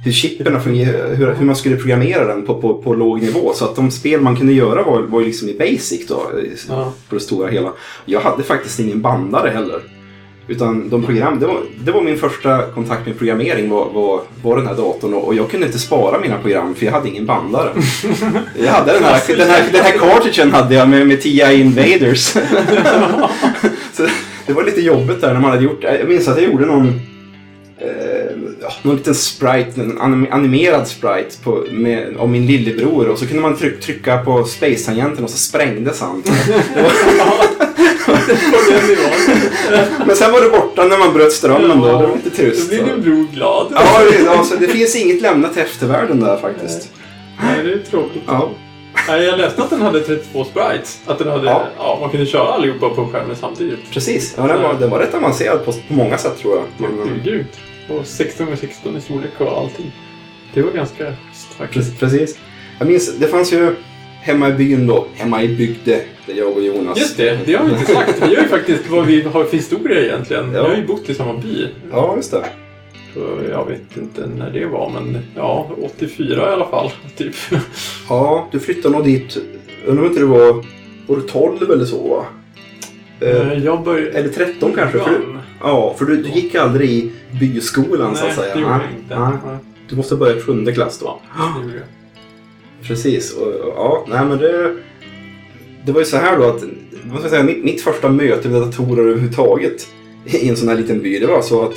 hur 0.05 0.12
chippen 0.12 0.62
fungerar, 0.62 1.15
hur, 1.15 1.33
hur 1.33 1.45
man 1.45 1.55
skulle 1.55 1.75
programmera 1.77 2.27
den 2.27 2.45
på, 2.45 2.62
på, 2.62 2.81
på 2.81 2.93
låg 2.93 3.21
nivå. 3.21 3.51
Så 3.53 3.65
att 3.65 3.75
de 3.75 3.91
spel 3.91 4.21
man 4.21 4.36
kunde 4.36 4.53
göra 4.53 4.83
var, 4.83 5.01
var 5.01 5.19
ju 5.19 5.25
liksom 5.25 5.49
i 5.49 5.53
basic 5.57 6.07
då, 6.07 6.31
i- 6.43 6.51
Ja. 6.69 6.93
på 7.09 7.15
det 7.15 7.21
stora 7.21 7.47
hela. 7.49 7.73
Jag 8.05 8.19
hade 8.19 8.43
faktiskt 8.43 8.79
ingen 8.79 9.01
bandare 9.01 9.49
heller. 9.49 9.81
Utan 10.47 10.89
de 10.89 11.03
program, 11.03 11.39
det, 11.39 11.47
var, 11.47 11.62
det 11.86 11.91
var 11.91 12.01
min 12.01 12.17
första 12.17 12.62
kontakt 12.62 13.06
med 13.06 13.17
programmering 13.17 13.69
var, 13.69 13.89
var, 13.93 14.21
var 14.43 14.58
den 14.58 14.67
här 14.67 14.75
datorn 14.75 15.13
och, 15.13 15.27
och 15.27 15.36
jag 15.36 15.51
kunde 15.51 15.65
inte 15.65 15.79
spara 15.79 16.19
mina 16.19 16.38
program 16.38 16.75
för 16.75 16.86
jag 16.86 16.93
hade 16.93 17.10
ingen 17.10 17.25
bandare. 17.25 17.69
Jag 18.63 18.71
hade 18.71 18.93
den 18.93 19.03
här, 19.03 19.38
den 19.38 19.49
här, 19.49 19.63
den 19.71 19.82
här 19.82 19.97
cartridgen 19.97 20.51
hade 20.51 20.75
jag 20.75 20.89
med, 20.89 21.08
med 21.08 21.21
TI 21.21 21.62
Invaders. 21.62 22.19
Så 23.93 24.08
det 24.45 24.53
var 24.53 24.63
lite 24.63 24.82
jobbigt 24.82 25.21
där 25.21 25.34
när 25.34 25.39
man 25.39 25.51
hade 25.51 25.63
gjort, 25.63 25.84
jag 25.84 26.10
minns 26.10 26.27
att 26.27 26.41
jag 26.41 26.51
gjorde 26.51 26.65
någon 26.65 26.88
eh, 27.77 28.13
någon 28.82 28.95
liten 28.95 29.15
sprite, 29.15 29.82
en 29.82 29.97
animerad 30.32 30.88
sprite 30.88 31.43
på, 31.43 31.65
med, 31.71 32.17
av 32.17 32.29
min 32.29 32.45
lillebror 32.45 33.08
och 33.08 33.19
så 33.19 33.27
kunde 33.27 33.41
man 33.41 33.56
tryck, 33.56 33.79
trycka 33.79 34.17
på 34.17 34.43
space-tangenten 34.43 35.23
och 35.23 35.29
så 35.29 35.38
sprängdes 35.38 36.01
han. 36.01 36.23
Men 40.05 40.15
sen 40.15 40.31
var 40.31 40.41
det 40.41 40.49
borta 40.49 40.83
när 40.83 40.97
man 40.97 41.13
bröt 41.13 41.31
strömmen 41.33 41.79
då. 41.81 41.85
Det 41.87 41.93
var 42.07 42.15
lite 42.15 42.29
Då 42.29 42.35
trist. 42.35 42.69
blir 42.69 42.83
din 42.83 43.01
bror 43.01 43.27
glad. 43.33 43.67
Ja, 43.75 44.09
alltså, 44.37 44.55
det 44.55 44.67
finns 44.67 44.95
inget 44.95 45.21
lämnat 45.21 45.57
eftervärlden 45.57 46.19
där 46.19 46.37
faktiskt. 46.37 46.89
Nej, 47.43 47.63
det 47.63 47.73
är 47.73 47.77
tråkigt. 47.79 48.23
Ja, 48.27 48.49
Nej, 49.07 49.23
jag 49.23 49.37
läste 49.37 49.61
att 49.63 49.69
den 49.69 49.81
hade 49.81 49.99
32 49.99 50.43
sprites. 50.45 50.99
Att 51.05 51.17
den 51.19 51.27
hade, 51.27 51.45
Ja. 51.45 51.63
ja. 51.77 51.97
man 52.01 52.09
kunde 52.09 52.25
köra 52.25 52.47
allihopa 52.47 52.89
på 52.89 53.07
skärmen 53.07 53.35
samtidigt. 53.35 53.79
precis. 53.91 54.33
Ja, 54.37 54.43
den, 54.47 54.61
var, 54.61 54.73
den 54.73 54.89
var 54.89 54.99
rätt 54.99 55.13
avancerad 55.13 55.65
på, 55.65 55.71
på 55.71 55.93
många 55.93 56.17
sätt 56.17 56.37
tror 56.39 56.55
jag. 56.55 56.63
Det 56.77 57.11
är 57.11 57.23
grymt. 57.33 57.59
Och 57.89 58.07
16 58.07 58.47
x 58.53 58.59
16 58.61 58.97
i 58.97 59.01
storlek 59.01 59.31
och 59.37 59.57
allting. 59.57 59.91
Det 60.53 60.61
var 60.61 60.71
ganska 60.71 61.03
schysst 61.05 61.53
faktiskt. 61.57 61.99
Precis, 61.99 62.19
precis. 62.19 62.37
Jag 62.79 62.87
minns, 62.87 63.15
det 63.17 63.27
fanns 63.27 63.53
ju 63.53 63.75
hemma 64.23 64.49
i 64.49 64.51
byn 64.53 64.88
då, 64.88 65.05
hemma 65.13 65.43
i 65.43 65.47
bygde, 65.55 66.01
där 66.27 66.33
jag 66.33 66.51
och 66.57 66.63
Jonas... 66.63 66.97
Just 66.97 67.17
det, 67.17 67.39
det 67.45 67.53
har 67.55 67.65
vi 67.65 67.71
inte 67.71 67.91
sagt. 67.91 68.21
Vi 68.29 68.36
har 68.36 68.43
ju 68.43 68.49
faktiskt 68.49 68.89
vad 68.89 69.05
vi 69.05 69.21
har 69.21 69.43
för 69.43 69.57
historia 69.57 70.01
egentligen. 70.05 70.51
Vi 70.51 70.57
har 70.57 70.75
ju 70.75 70.86
bott 70.88 71.09
i 71.09 71.13
samma 71.13 71.33
by. 71.38 71.67
Ja, 71.91 72.13
just 72.15 72.31
det. 72.31 72.45
Jag 73.49 73.65
vet 73.69 73.97
inte 73.97 74.27
när 74.38 74.49
det 74.51 74.65
var, 74.65 74.89
men 74.89 75.17
ja, 75.36 75.69
84 75.81 76.49
i 76.49 76.53
alla 76.53 76.65
fall. 76.65 76.91
Typ. 77.17 77.36
Ja, 78.09 78.47
du 78.51 78.59
flyttade 78.59 78.95
nog 78.95 79.03
dit, 79.05 79.38
undrar 79.86 80.03
om 80.03 80.09
inte 80.09 80.19
det 80.19 80.25
var, 80.25 80.65
det 81.07 81.27
12 81.27 81.71
eller 81.71 81.86
så 81.86 82.07
va? 82.07 82.25
Eh, 83.19 83.51
Eh, 83.51 83.63
Jag 83.65 83.83
började... 83.83 84.09
eller 84.19 84.29
13 84.29 84.71
kanske? 84.75 84.99
För 84.99 85.09
du, 85.09 85.21
ja, 85.62 85.95
för 85.97 86.05
du, 86.05 86.17
du 86.23 86.29
gick 86.29 86.55
aldrig 86.55 86.89
i 86.89 87.12
byskolan 87.39 88.15
så 88.15 88.25
att 88.25 88.36
säga. 88.36 88.53
det 88.55 88.59
gjorde 88.62 88.71
jag 88.73 88.79
Nej, 88.79 88.88
inte. 89.03 89.19
nej. 89.19 89.33
Nej, 89.45 89.57
Du 89.89 89.95
måste 89.95 90.15
börja 90.15 90.36
i 90.38 90.41
sjunde 90.41 90.71
klass 90.73 90.99
då. 90.99 91.19
Ja, 91.38 91.53
det 91.59 91.65
gjorde 91.65 91.75
jag. 91.77 91.86
Precis. 92.88 93.34
Och, 93.34 93.48
och, 93.48 93.74
ja, 93.76 94.06
nej 94.10 94.26
men 94.26 94.38
det... 94.38 94.76
Det 95.86 95.91
var 95.91 96.00
ju 96.00 96.06
så 96.06 96.17
här 96.17 96.38
då 96.38 96.43
att 96.43 96.63
vad 97.04 97.19
ska 97.19 97.24
jag 97.24 97.30
säga, 97.30 97.43
mitt, 97.43 97.63
mitt 97.63 97.82
första 97.82 98.10
möte 98.10 98.50
med 98.50 98.62
datorer 98.62 99.02
överhuvudtaget 99.02 99.88
i 100.26 100.50
en 100.50 100.56
sån 100.56 100.67
här 100.67 100.76
liten 100.76 101.02
by, 101.02 101.19
det 101.19 101.28
var 101.28 101.41
så 101.41 101.63
att 101.63 101.74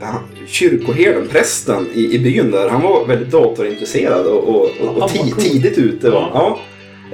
ja, 0.00 0.22
kyrkoherden, 0.46 1.28
prästen 1.28 1.86
i, 1.94 2.14
i 2.14 2.18
byn 2.18 2.50
där, 2.50 2.68
han 2.68 2.82
var 2.82 3.06
väldigt 3.06 3.30
datorintresserad 3.30 4.26
och, 4.26 4.48
och, 4.48 4.70
och, 4.80 5.02
och 5.02 5.10
ti, 5.10 5.34
tidigt 5.38 5.78
ute. 5.78 6.10
Va? 6.10 6.30
Ja. 6.34 6.58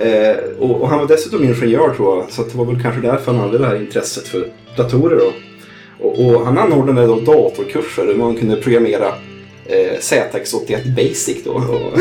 Eh, 0.05 0.37
och, 0.59 0.83
och 0.83 0.89
han 0.89 0.99
var 0.99 1.07
dessutom 1.07 1.45
ingenjör 1.45 1.95
tror 1.95 2.17
jag, 2.17 2.31
så 2.31 2.43
det 2.43 2.55
var 2.55 2.65
väl 2.65 2.83
kanske 2.83 3.01
därför 3.01 3.33
han 3.33 3.41
hade 3.41 3.59
det 3.59 3.67
här 3.67 3.77
intresset 3.77 4.29
för 4.29 4.47
datorer. 4.77 5.17
Då. 5.17 5.33
Och, 6.07 6.27
och 6.27 6.47
han 6.47 6.59
anordnade 6.59 7.07
då 7.07 7.21
datorkurser 7.21 8.07
där 8.07 8.15
man 8.15 8.37
kunde 8.37 8.57
programmera 8.57 9.15
eh, 9.67 9.99
ZX81 10.01 10.95
Basic 10.97 11.45
då. 11.45 11.51
Och, 11.53 11.99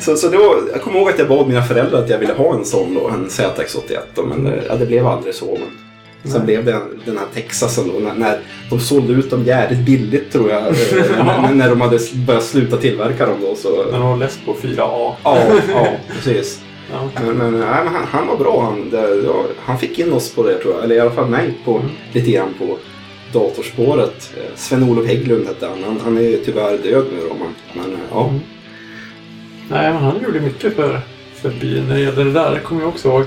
så, 0.00 0.16
så 0.16 0.28
då, 0.28 0.58
jag 0.72 0.82
kommer 0.82 0.98
ihåg 0.98 1.08
att 1.08 1.18
jag 1.18 1.28
bad 1.28 1.48
mina 1.48 1.62
föräldrar 1.62 2.02
att 2.02 2.10
jag 2.10 2.18
ville 2.18 2.32
ha 2.32 2.54
en 2.54 2.64
sån 2.64 2.94
då, 2.94 3.08
en 3.08 3.28
ZX81 3.28 3.98
då, 4.14 4.22
men 4.22 4.46
eh, 4.46 4.62
ja, 4.68 4.74
det 4.76 4.86
blev 4.86 5.06
aldrig 5.06 5.34
så. 5.34 5.58
Men 6.22 6.32
sen 6.32 6.44
blev 6.46 6.64
det 6.64 6.80
den 7.04 7.18
här 7.18 7.26
Texasen 7.34 7.88
då, 7.94 7.98
när, 7.98 8.14
när 8.14 8.38
de 8.70 8.80
sålde 8.80 9.12
ut 9.12 9.30
dem 9.30 9.44
jävligt 9.44 9.86
billigt 9.86 10.32
tror 10.32 10.50
jag. 10.50 10.62
eh, 10.66 10.72
när, 11.26 11.54
när 11.54 11.68
de 11.68 11.80
hade 11.80 11.98
börjat 12.26 12.44
sluta 12.44 12.76
tillverka 12.76 13.26
dem 13.26 13.36
då. 13.40 13.54
Så, 13.56 13.84
När 13.92 13.98
de 13.98 14.08
var 14.08 14.16
less 14.16 14.38
på 14.46 14.54
4A. 14.54 14.76
ja, 15.24 15.38
ja, 15.74 15.86
precis. 16.14 16.60
Ja. 16.92 17.08
Men, 17.26 17.36
men, 17.36 17.52
nej, 17.52 17.68
men 17.84 17.94
han, 17.94 18.04
han 18.10 18.26
var 18.26 18.36
bra. 18.36 18.62
Han, 18.62 18.90
det, 18.90 19.14
ja, 19.26 19.44
han 19.58 19.78
fick 19.78 19.98
in 19.98 20.12
oss 20.12 20.34
på 20.34 20.42
det 20.42 20.58
tror 20.58 20.74
jag. 20.74 20.84
Eller 20.84 20.94
i 20.94 21.00
alla 21.00 21.10
fall 21.10 21.28
mig 21.28 21.54
på, 21.64 21.74
Mm. 21.76 21.86
lite 22.12 22.30
grann 22.30 22.54
på 22.58 22.76
datorspåret. 23.32 24.32
Eh, 24.36 24.56
Sven-Olof 24.56 25.06
Hägglund 25.06 25.46
hette 25.46 25.66
han. 25.66 25.84
han. 25.84 26.00
Han 26.04 26.18
är 26.18 26.36
tyvärr 26.44 26.78
död 26.78 27.04
nu 27.12 27.28
då. 27.28 27.34
Men, 27.34 27.54
men 27.74 27.92
eh, 27.94 28.00
ja. 28.10 28.28
Mm. 28.28 28.40
Nej, 29.70 29.92
men 29.92 30.02
han 30.02 30.22
gjorde 30.22 30.40
mycket 30.40 30.76
för, 30.76 31.00
för 31.34 31.50
byn 31.50 31.84
när 31.88 31.94
det 31.94 32.00
gällde 32.00 32.24
det 32.24 32.32
där. 32.32 32.54
Det 32.54 32.60
kommer 32.60 32.82
jag 32.82 32.88
också 32.88 33.08
ihåg. 33.08 33.24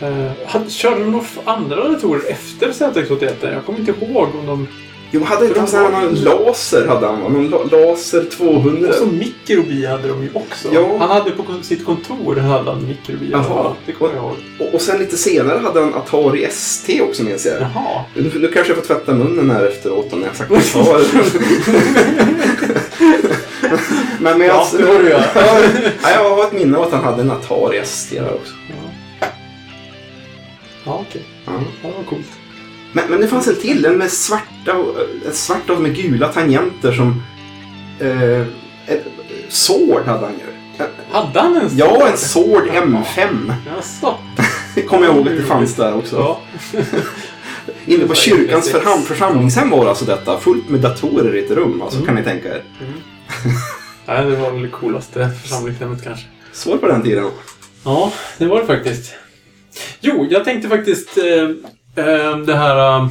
Eh, 0.00 0.30
hade, 0.46 0.70
körde 0.70 1.00
de 1.00 1.10
några 1.10 1.26
andra 1.44 1.88
datorer 1.88 2.30
efter 2.30 2.68
ZX81? 2.68 3.52
Jag 3.52 3.64
kommer 3.64 3.78
inte 3.78 3.94
ihåg 4.00 4.28
om 4.34 4.46
de... 4.46 4.68
Jo, 5.10 5.24
hade 5.24 5.46
inte 5.46 5.58
han 5.60 5.68
sån 5.68 5.80
här 5.80 5.90
någon 5.90 6.14
laser? 6.14 6.86
Hade 6.86 7.06
han? 7.06 7.20
Någon 7.20 7.48
la- 7.50 7.64
laser 7.64 8.24
200? 8.36 8.88
Och 8.88 8.94
så 8.94 9.06
mikrobi 9.06 9.86
hade 9.86 10.08
de 10.08 10.22
ju 10.22 10.30
också. 10.34 10.68
Ja. 10.72 10.96
Han 10.98 11.10
hade 11.10 11.30
på 11.30 11.44
sitt 11.62 11.84
kontor 11.84 12.36
hade 12.36 12.70
han 12.70 12.86
mikrobi. 12.86 13.28
Jaha. 13.32 13.72
Det 13.86 13.92
kommer 13.92 14.14
jag 14.14 14.22
ihåg. 14.24 14.36
Och, 14.60 14.74
och 14.74 14.80
sen 14.80 14.98
lite 14.98 15.16
senare 15.16 15.58
hade 15.58 15.80
han 15.80 15.94
Atari 15.94 16.44
ST 16.44 17.00
också 17.02 17.22
minns 17.22 17.46
jag. 17.46 17.54
Jaha. 17.60 18.04
Nu, 18.14 18.30
nu 18.34 18.48
kanske 18.48 18.72
jag 18.72 18.76
får 18.86 18.94
tvätta 18.94 19.14
munnen 19.14 19.50
här 19.50 19.64
efteråt 19.66 20.12
om 20.12 20.22
jag 20.22 20.36
sagt 20.36 20.50
jag 20.50 20.62
sa. 20.62 20.98
men 24.20 24.38
men 24.38 24.46
Ja, 24.48 24.52
alltså, 24.52 24.76
det 24.78 24.84
får 24.86 24.98
du 25.02 25.08
göra. 25.10 25.24
ja, 26.02 26.10
jag 26.10 26.30
har 26.36 26.44
ett 26.44 26.52
minne 26.52 26.76
av 26.78 26.82
att 26.82 26.92
han 26.92 27.04
hade 27.04 27.22
en 27.22 27.30
Atari 27.30 27.78
ST 27.78 28.20
där 28.20 28.34
också. 28.34 28.54
Ja, 30.84 31.04
okej. 31.08 31.22
Ja. 31.46 31.52
Ja, 31.82 31.88
det 31.88 31.94
var 31.96 32.04
coolt. 32.04 32.26
Men, 32.96 33.04
men 33.10 33.20
det 33.20 33.28
fanns 33.28 33.48
en 33.48 33.56
till, 33.56 33.84
en 33.84 33.98
med 33.98 34.10
svarta, 34.10 34.76
svarta 35.32 35.72
och 35.72 35.80
med 35.82 35.96
gula 35.96 36.28
tangenter 36.28 36.92
som... 36.92 37.22
Eh, 38.00 38.40
ett, 38.86 39.04
Sword 39.48 40.04
hade 40.06 40.26
han 40.26 40.34
ju. 40.34 40.84
Hade 41.10 41.40
han 41.40 41.56
en 41.56 41.68
sån? 41.68 41.78
Ja, 41.78 42.08
en 42.08 42.16
Sword 42.18 42.66
M5. 42.68 43.52
Jaså? 43.76 44.14
Det 44.74 44.82
kommer 44.82 45.06
jag 45.06 45.16
ihåg 45.16 45.28
att 45.28 45.36
det 45.36 45.42
fanns 45.42 45.74
där 45.74 45.96
också. 45.96 46.16
Ja. 46.16 46.40
Inne 47.86 48.06
på 48.06 48.14
kyrkans 48.14 48.70
förham, 48.70 49.02
församlingshem 49.02 49.70
var 49.70 49.86
alltså 49.86 50.04
detta. 50.04 50.38
Fullt 50.38 50.68
med 50.68 50.80
datorer 50.80 51.36
i 51.36 51.44
ett 51.44 51.50
rum. 51.50 51.82
Alltså, 51.82 51.96
Mm. 51.98 52.06
kan 52.06 52.14
ni 52.14 52.22
tänka 52.22 52.48
er. 52.48 52.62
Nej, 54.06 54.24
det 54.24 54.36
var 54.36 54.50
väl 54.50 54.62
det 54.62 54.68
coolaste 54.68 55.30
församlingshemmet 55.42 56.04
kanske. 56.04 56.26
Svårt 56.52 56.80
på 56.80 56.86
den 56.86 57.02
tiden. 57.02 57.30
Ja, 57.84 58.12
det 58.38 58.46
var 58.46 58.60
det 58.60 58.66
faktiskt. 58.66 59.14
Jo, 60.00 60.26
jag 60.30 60.44
tänkte 60.44 60.68
faktiskt 60.68 61.18
eh, 61.18 61.50
det 62.46 62.54
här 62.54 63.08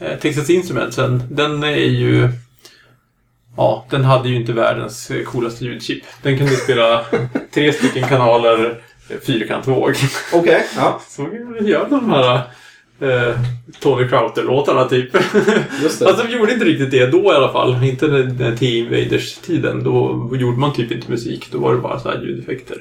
eh, 0.00 0.18
Texas 0.18 0.50
Instrumentsen, 0.50 1.22
den 1.30 1.62
är 1.62 1.76
ju... 1.76 2.28
Ja, 3.56 3.86
den 3.90 4.04
hade 4.04 4.28
ju 4.28 4.36
inte 4.36 4.52
världens 4.52 5.12
coolaste 5.26 5.64
ljudchip. 5.64 6.04
Den 6.22 6.38
kunde 6.38 6.52
spela 6.52 7.04
tre 7.54 7.72
stycken 7.72 8.08
kanaler 8.08 8.80
fyrkantvåg. 9.26 9.94
Okej, 10.32 10.66
ja. 10.76 11.00
Så 11.08 11.28
gör 11.60 11.86
de 11.90 12.10
här 12.10 12.34
eh, 13.00 13.40
Tony 13.80 14.08
Crowther-låtarna 14.08 14.88
typ. 14.88 15.14
Just 15.82 15.98
det. 15.98 16.06
Alltså 16.08 16.26
de 16.26 16.32
gjorde 16.32 16.52
inte 16.52 16.64
riktigt 16.64 16.90
det 16.90 17.06
då 17.06 17.32
i 17.32 17.36
alla 17.36 17.52
fall. 17.52 17.84
Inte 17.84 18.06
när, 18.06 18.24
när 18.24 18.56
T-Invaders-tiden. 18.56 19.84
Då 19.84 20.30
gjorde 20.36 20.58
man 20.58 20.72
typ 20.72 20.92
inte 20.92 21.10
musik. 21.10 21.48
Då 21.52 21.58
var 21.58 21.74
det 21.74 21.80
bara 21.80 22.00
så 22.00 22.08
här 22.08 22.22
ljudeffekter. 22.22 22.76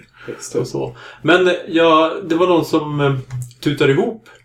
Och 0.56 0.68
så. 0.68 0.96
Men 1.22 1.52
ja, 1.68 2.14
det 2.24 2.36
var 2.36 2.48
någon 2.48 2.66
som 2.66 3.02
eh, 3.02 3.16
tutade 3.60 3.92
ihop 3.92 4.30
ehm, 4.30 4.39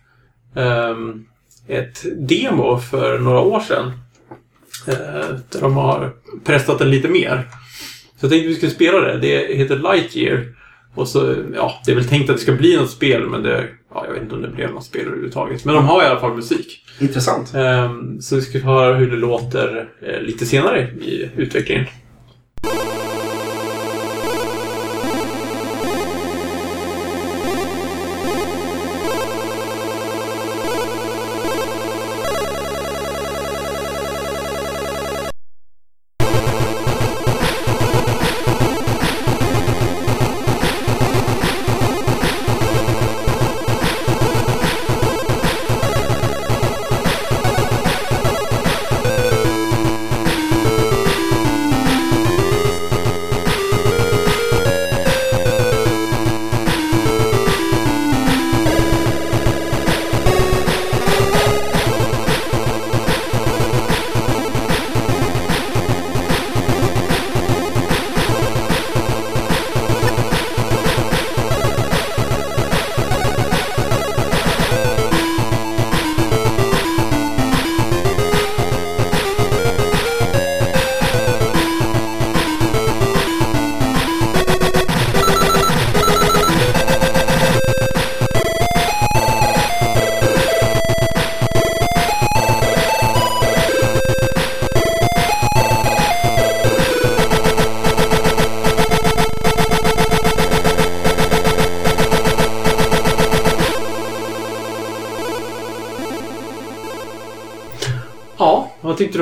ett 1.67 2.05
demo 2.29 2.77
för 2.77 3.19
några 3.19 3.39
år 3.39 3.59
sedan. 3.59 3.91
Eh, 4.87 5.35
där 5.51 5.61
de 5.61 5.73
har 5.73 6.13
pressat 6.43 6.79
den 6.79 6.89
lite 6.89 7.07
mer. 7.07 7.47
Så 8.19 8.25
jag 8.25 8.31
tänkte 8.31 8.47
vi 8.47 8.55
skulle 8.55 8.71
spela 8.71 8.99
det. 8.99 9.17
Det 9.17 9.57
heter 9.57 9.75
Lightyear. 9.75 10.45
Och 10.95 11.07
så, 11.07 11.35
ja, 11.55 11.81
det 11.85 11.91
är 11.91 11.95
väl 11.95 12.07
tänkt 12.07 12.29
att 12.29 12.35
det 12.35 12.41
ska 12.41 12.51
bli 12.51 12.77
något 12.77 12.89
spel, 12.89 13.29
men 13.29 13.43
det, 13.43 13.67
ja, 13.93 14.05
jag 14.05 14.13
vet 14.13 14.21
inte 14.21 14.35
om 14.35 14.41
det 14.41 14.47
blev 14.47 14.71
något 14.71 14.83
spel 14.85 15.05
överhuvudtaget. 15.05 15.65
Men 15.65 15.75
de 15.75 15.85
har 15.85 16.03
i 16.03 16.05
alla 16.05 16.19
fall 16.19 16.35
musik. 16.35 16.81
Intressant. 16.99 17.53
Ehm, 17.53 18.21
så 18.21 18.35
vi 18.35 18.41
ska 18.41 18.59
höra 18.59 18.95
hur 18.95 19.11
det 19.11 19.17
låter 19.17 19.89
eh, 20.01 20.21
lite 20.21 20.45
senare 20.45 20.81
i 20.81 21.29
utvecklingen. 21.35 21.85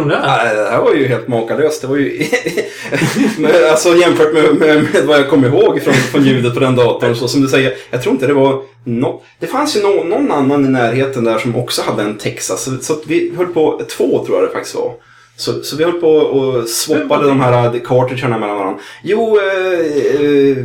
Om 0.03 0.09
det? 0.09 0.19
Nej, 0.19 0.55
det 0.55 0.69
här 0.69 0.81
var 0.81 0.93
ju 0.93 1.07
helt 1.07 1.27
makalöst. 1.27 1.81
Det 1.81 1.87
var 1.87 1.95
ju... 1.95 2.25
Alltså 3.71 3.95
jämfört 3.95 4.33
med, 4.33 4.55
med, 4.55 4.83
med 4.93 5.03
vad 5.05 5.19
jag 5.19 5.29
kommer 5.29 5.47
ihåg 5.47 5.81
från, 5.81 5.93
från 5.93 6.25
ljudet 6.25 6.53
på 6.53 6.59
den 6.59 6.75
datorn. 6.75 7.15
Så 7.15 7.27
som 7.27 7.41
du 7.41 7.47
säger, 7.47 7.73
jag 7.89 8.01
tror 8.01 8.13
inte 8.13 8.27
det 8.27 8.33
var... 8.33 8.61
No... 8.85 9.21
Det 9.39 9.47
fanns 9.47 9.77
ju 9.77 9.81
no, 9.81 10.03
någon 10.03 10.31
annan 10.31 10.65
i 10.65 10.69
närheten 10.69 11.23
där 11.23 11.37
som 11.37 11.55
också 11.55 11.81
hade 11.81 12.03
en 12.03 12.17
Texas. 12.17 12.63
Så, 12.63 12.77
så 12.81 12.95
vi 13.05 13.33
höll 13.37 13.47
på, 13.47 13.81
två 13.97 14.25
tror 14.25 14.37
jag 14.37 14.49
det 14.49 14.53
faktiskt 14.53 14.75
var. 14.75 14.93
Så, 15.37 15.63
så 15.63 15.75
vi 15.75 15.83
höll 15.83 15.93
på 15.93 16.09
och 16.09 16.67
swappade 16.69 17.27
de 17.27 17.41
här 17.41 17.79
cartridgerna 17.85 18.37
mellan 18.37 18.57
varandra. 18.57 18.81
Jo, 19.03 19.37
eh, 19.37 19.79
eh, 20.21 20.57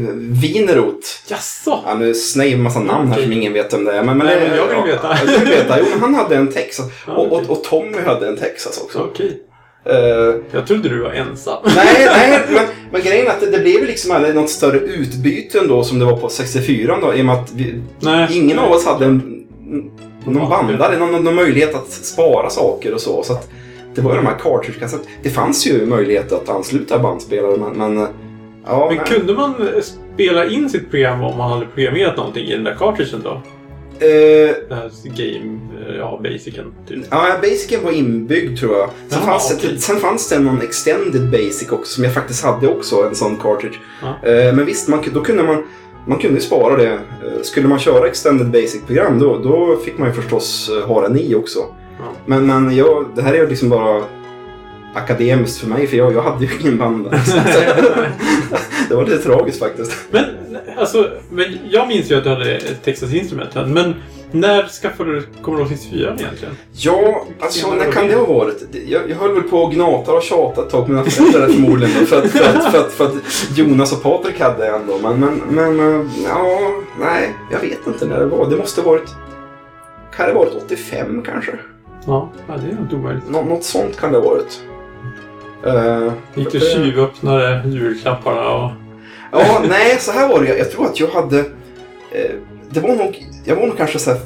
Wienerot. 0.43 1.23
Jaså? 1.29 1.79
Ja, 1.87 1.95
nu 1.95 2.15
snäger 2.15 2.57
en 2.57 2.63
massa 2.63 2.81
namn 2.81 3.13
här 3.13 3.23
som 3.23 3.33
ingen 3.33 3.53
vet 3.53 3.73
om 3.75 3.85
det 3.85 3.93
är. 3.93 4.03
Men, 4.03 4.19
men, 4.19 4.27
Nej, 4.27 4.49
men 4.49 4.57
jag 4.57 4.67
vill 4.67 4.93
veta. 4.93 5.09
Ja, 5.21 5.33
du 5.33 5.39
vill 5.39 5.49
veta. 5.49 5.79
Jo, 5.81 5.87
men 5.91 6.01
han 6.01 6.15
hade 6.15 6.37
en 6.37 6.49
Texas. 6.53 6.87
Ja, 7.07 7.13
Och, 7.13 7.33
och, 7.33 7.51
och 7.51 7.65
Tommy 7.65 7.99
hade 8.07 8.29
en 8.29 8.37
Texas 8.37 8.81
också. 8.85 8.99
Okej. 8.99 9.43
Eh, 9.85 10.35
Jag 10.53 10.67
trodde 10.67 10.89
du 10.89 11.03
var 11.03 11.11
ensam. 11.11 11.59
nej, 11.77 12.07
nej 12.07 12.41
men, 12.51 12.65
men 12.93 13.03
grejen 13.03 13.27
är 13.27 13.31
att 13.31 13.41
det, 13.41 13.51
det 13.51 13.59
blev 13.59 13.85
liksom 13.85 14.11
aldrig 14.11 14.35
något 14.35 14.51
större 14.51 14.79
utbyte 14.79 15.59
ändå 15.59 15.85
som 15.85 15.99
det 15.99 16.05
var 16.05 16.17
på 16.17 16.29
64 16.29 16.99
då. 17.03 17.15
I 17.15 17.21
och 17.21 17.25
med 17.27 17.35
att 17.35 17.53
vi, 17.55 17.81
Nej. 18.01 18.29
ingen 18.39 18.59
av 18.59 18.73
oss 18.73 18.85
hade 18.87 19.05
en, 19.05 19.45
någon 20.25 20.49
bandare, 20.51 20.99
någon, 20.99 21.25
någon 21.25 21.35
möjlighet 21.35 21.75
att 21.75 21.91
spara 21.91 22.51
saker 22.51 22.95
och 22.95 23.01
så. 23.01 23.23
så 23.23 23.33
att 23.33 23.49
det 23.95 24.01
var 24.01 24.11
ju 24.11 24.17
de 24.17 24.27
här 24.27 24.39
cartridge 24.39 24.89
så 24.89 24.97
att 24.97 25.09
Det 25.23 25.31
fanns 25.31 25.67
ju 25.67 25.87
möjlighet 25.87 26.33
att 26.33 26.49
ansluta 26.49 26.99
bandspelare 26.99 27.57
men... 27.57 27.73
men 27.79 27.99
eh, 27.99 28.09
ja, 28.67 28.87
Men 28.89 28.97
nej. 28.97 29.07
kunde 29.07 29.35
man 29.35 29.55
spela 30.15 30.47
in 30.47 30.71
sitt 30.71 30.91
program 30.91 31.25
om 31.25 31.39
man 31.39 31.51
hade 31.51 31.67
programmerat 31.67 32.17
någonting 32.17 32.47
i 32.47 32.53
den 32.53 32.65
där 32.65 32.75
cartridgen 32.75 33.21
då? 33.25 33.43
Eh, 34.01 34.55
här 34.71 34.91
game, 35.05 35.59
eh, 35.89 35.97
ja, 35.97 36.21
basicen 36.23 36.73
typ. 36.89 36.99
Ja, 37.11 37.37
Basicen 37.43 37.85
var 37.85 37.91
inbyggd 37.93 38.59
tror 38.59 38.77
jag. 38.77 38.91
Sen, 39.09 39.19
Jaha, 39.23 39.27
fanns, 39.27 39.55
okej. 39.57 39.71
det, 39.75 39.81
sen 39.81 39.97
fanns 39.97 40.29
det 40.29 40.39
någon 40.39 40.63
extended 40.63 41.31
basic 41.31 41.69
också 41.71 41.93
som 41.95 42.05
jag 42.05 42.15
faktiskt 42.15 42.45
hade 42.45 42.69
också, 42.69 43.03
en 43.03 43.15
sån 43.15 43.37
cartridge. 43.37 43.77
Ja. 44.03 44.29
Eh, 44.29 44.55
men 44.55 44.67
visst, 44.67 44.89
man, 44.89 45.05
då 45.15 45.21
kunde 45.21 45.43
man, 45.43 45.65
man 46.07 46.19
kunde 46.19 46.37
ju 46.37 46.41
spara 46.41 46.77
det. 46.77 46.93
Eh, 46.93 47.43
skulle 47.43 47.69
man 47.69 47.79
köra 47.79 48.07
extended 48.07 48.51
basic-program 48.51 49.19
då, 49.19 49.39
då 49.39 49.77
fick 49.85 49.99
man 49.99 50.09
ju 50.09 50.15
förstås 50.15 50.71
eh, 50.71 50.89
ha 50.89 51.01
den 51.03 51.19
i 51.19 51.35
också. 51.35 51.59
Ja. 51.99 52.13
Men, 52.27 52.47
men 52.47 52.77
jag, 52.77 53.07
det 53.15 53.23
här 53.23 53.35
är 53.35 53.39
ju 53.39 53.49
liksom 53.49 53.69
bara 53.69 54.05
akademiskt 54.95 55.59
för 55.59 55.69
mig 55.69 55.87
för 55.87 55.97
jag, 55.97 56.13
jag 56.13 56.23
hade 56.23 56.45
ju 56.45 56.51
ingen 56.61 56.79
band. 56.79 57.11
det 58.89 58.95
var 58.95 59.05
lite 59.05 59.19
tragiskt 59.19 59.59
faktiskt. 59.59 59.93
Men, 60.11 60.25
alltså, 60.79 61.11
men 61.31 61.45
jag 61.71 61.89
minns 61.89 62.11
ju 62.11 62.15
att 62.15 62.25
du 62.25 62.31
hade 62.31 62.57
ett 62.57 62.85
Texas 62.85 63.15
Instrument. 63.15 63.55
Men 63.55 63.95
när 64.31 64.69
skaffade 64.69 65.13
du 65.13 65.23
Commodore 65.43 65.69
64 65.69 66.17
egentligen? 66.19 66.55
Ja, 66.73 67.27
alltså 67.41 67.75
när 67.75 67.93
kan 67.93 68.07
det 68.07 68.15
ha 68.15 68.27
varit? 68.27 68.63
Jag, 68.87 69.11
jag 69.11 69.17
höll 69.17 69.35
väl 69.35 69.43
på 69.43 69.59
och 69.59 69.73
gnata 69.73 70.13
och 70.13 70.23
tjata 70.23 70.63
ett 70.63 70.71
tag 70.71 70.87
på 70.87 70.93
mina 70.93 71.05
föräldrar 71.05 71.49
förmodligen. 71.49 71.95
då, 72.01 72.07
För 72.07 72.19
att, 72.19 72.31
för, 72.31 72.59
att, 72.59 72.73
för, 72.73 72.79
att, 72.79 72.93
för 72.93 73.05
att 73.05 73.15
Jonas 73.59 73.93
och 73.93 74.03
Patrik 74.03 74.41
hade 74.41 74.67
en 74.67 74.87
då. 74.87 74.99
Men, 75.03 75.21
men, 75.21 75.41
men 75.49 76.01
eh, 76.01 76.07
ja, 76.25 76.73
nej, 77.01 77.35
jag 77.53 77.61
vet 77.61 77.87
inte 77.87 78.07
när 78.07 78.19
det 78.19 78.27
var. 78.27 78.51
Det 78.51 78.57
måste 78.57 78.81
ha 78.81 78.91
varit... 78.91 79.09
Kan 80.17 80.27
det 80.27 80.33
ha 80.33 80.39
varit 80.41 80.55
85 80.65 81.23
kanske? 81.23 81.53
Ja, 82.09 82.29
ja 82.47 82.55
det 82.57 82.67
är 82.67 82.81
inte 82.83 82.97
omöjligt. 82.97 83.31
Nå, 83.31 83.43
något 83.43 83.65
sånt 83.65 83.97
kan 84.01 84.13
det 84.13 84.19
ha 84.19 84.25
varit. 84.25 84.61
Uh, 85.67 86.13
Gick 86.35 86.53
du 86.53 86.61
tjuvöppnade 86.61 87.63
julklapparna 87.67 88.55
och... 88.55 88.71
Ja, 89.33 89.63
nej, 89.69 89.97
så 89.99 90.13
här 90.13 90.29
var 90.29 90.43
det. 90.43 90.59
Jag, 90.59 90.71
tror 90.71 90.87
att 90.87 91.01
jag 91.01 91.09
hade... 91.09 91.39
Eh, 91.39 92.31
det 92.71 92.81
var 92.81 92.89
nog... 92.89 93.27
Jag 93.45 93.57
var 93.57 93.67
nog 93.67 93.77
kanske 93.77 93.99
så 93.99 94.11
här 94.11 94.21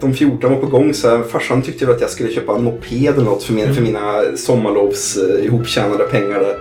13-14 0.00 0.48
var 0.48 0.56
på 0.56 0.66
gång. 0.66 0.94
Så 0.94 1.08
här, 1.08 1.22
farsan 1.22 1.62
tyckte 1.62 1.86
väl 1.86 1.94
att 1.94 2.00
jag 2.00 2.10
skulle 2.10 2.30
köpa 2.30 2.54
en 2.54 2.64
moped 2.64 3.14
eller 3.14 3.24
något 3.24 3.42
för, 3.42 3.52
min, 3.52 3.74
för 3.74 3.82
mina 3.82 4.22
sommarlovs 4.36 5.16
eh, 5.16 5.44
ihoptjänade 5.44 6.04
pengar 6.04 6.40
där, 6.40 6.56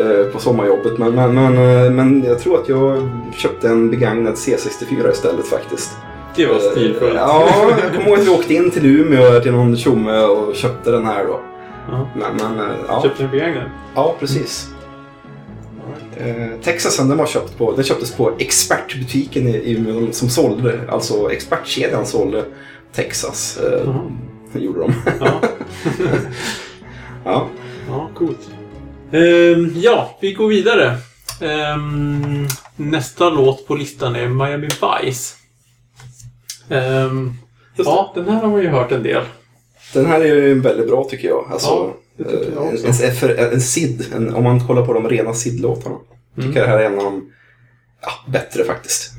eh, 0.00 0.26
på 0.32 0.38
sommarjobbet. 0.38 0.98
Men, 0.98 1.14
men, 1.14 1.34
men, 1.34 1.56
eh, 1.56 1.90
men 1.90 2.24
jag 2.24 2.38
tror 2.38 2.60
att 2.60 2.68
jag 2.68 3.10
köpte 3.36 3.68
en 3.68 3.90
begagnad 3.90 4.34
C64 4.34 5.10
istället 5.10 5.46
faktiskt. 5.46 5.90
Det 6.36 6.46
var 6.46 6.58
stilfullt. 6.58 7.14
Eh, 7.14 7.20
Ja, 7.20 7.48
jag 7.82 7.92
kommer 7.94 8.08
ihåg 8.08 8.18
att 8.18 8.24
vi 8.26 8.30
åkte 8.30 8.54
in 8.54 8.70
till 8.70 8.86
Umeå 8.86 9.40
till 9.40 9.52
någon 9.52 9.76
tjomme 9.76 10.18
och 10.20 10.54
köpte 10.56 10.90
den 10.90 11.06
här 11.06 11.24
då. 11.24 11.40
Ja. 11.90 12.08
Men, 12.16 12.36
men 12.36 12.60
eh, 12.70 12.76
ja. 12.88 13.02
Köpte 13.02 13.22
du 13.22 13.28
begagnad? 13.28 13.70
ja, 13.94 14.16
precis. 14.20 14.68
Eh, 16.16 16.60
Texasen 16.62 17.08
den 17.08 17.18
var 17.18 17.26
köpt 17.26 17.58
på, 17.58 17.72
den 17.72 17.84
köptes 17.84 18.12
på 18.12 18.32
expertbutiken 18.38 19.48
i, 19.48 19.56
i 19.56 19.72
Umeå 19.76 20.12
som 20.12 20.28
sålde, 20.28 20.80
alltså 20.90 21.32
expertkedjan 21.32 22.06
sålde 22.06 22.44
Texas. 22.94 23.58
Eh, 23.58 23.80
Jaha. 23.84 24.00
det 24.52 24.60
gjorde 24.60 24.80
de. 24.80 24.92
Ja. 25.20 25.40
ja. 27.24 27.46
Ja, 27.88 28.10
coolt. 28.14 28.50
Ehm, 29.12 29.72
ja, 29.74 30.18
vi 30.20 30.32
går 30.32 30.48
vidare. 30.48 30.96
Ehm, 31.40 32.46
nästa 32.76 33.30
låt 33.30 33.66
på 33.66 33.74
listan 33.74 34.16
är 34.16 34.28
Miami 34.28 34.66
Vice. 35.02 35.34
Just 37.76 37.88
ja, 37.90 38.12
den 38.14 38.28
här 38.28 38.40
har 38.40 38.48
man 38.48 38.62
ju 38.62 38.68
hört 38.68 38.92
en 38.92 39.02
del. 39.02 39.22
Den 39.94 40.06
här 40.06 40.20
är 40.20 40.24
ju 40.24 40.60
väldigt 40.60 40.88
bra 40.88 41.04
tycker 41.04 41.28
jag. 41.28 41.48
Alltså, 41.52 41.68
Ja, 41.68 41.94
det 42.16 42.24
tycker 42.24 42.52
jag 42.54 42.66
eh, 42.66 42.72
också. 42.72 42.86
En, 43.04 43.10
en, 43.10 43.16
för- 43.16 43.52
en 43.52 43.60
SID, 43.60 44.04
en, 44.14 44.34
om 44.34 44.44
man 44.44 44.66
kollar 44.66 44.86
på 44.86 44.92
de 44.92 45.08
rena 45.08 45.34
SID-låtarna. 45.34 45.96
Mm. 46.36 46.48
Tycker 46.48 46.60
jag 46.60 46.68
det 46.68 46.72
här 46.72 46.80
är 46.80 46.86
en 46.86 46.98
av 46.98 47.04
de 47.04 47.30
ja, 48.02 48.10
bättre 48.32 48.64
faktiskt. 48.64 49.12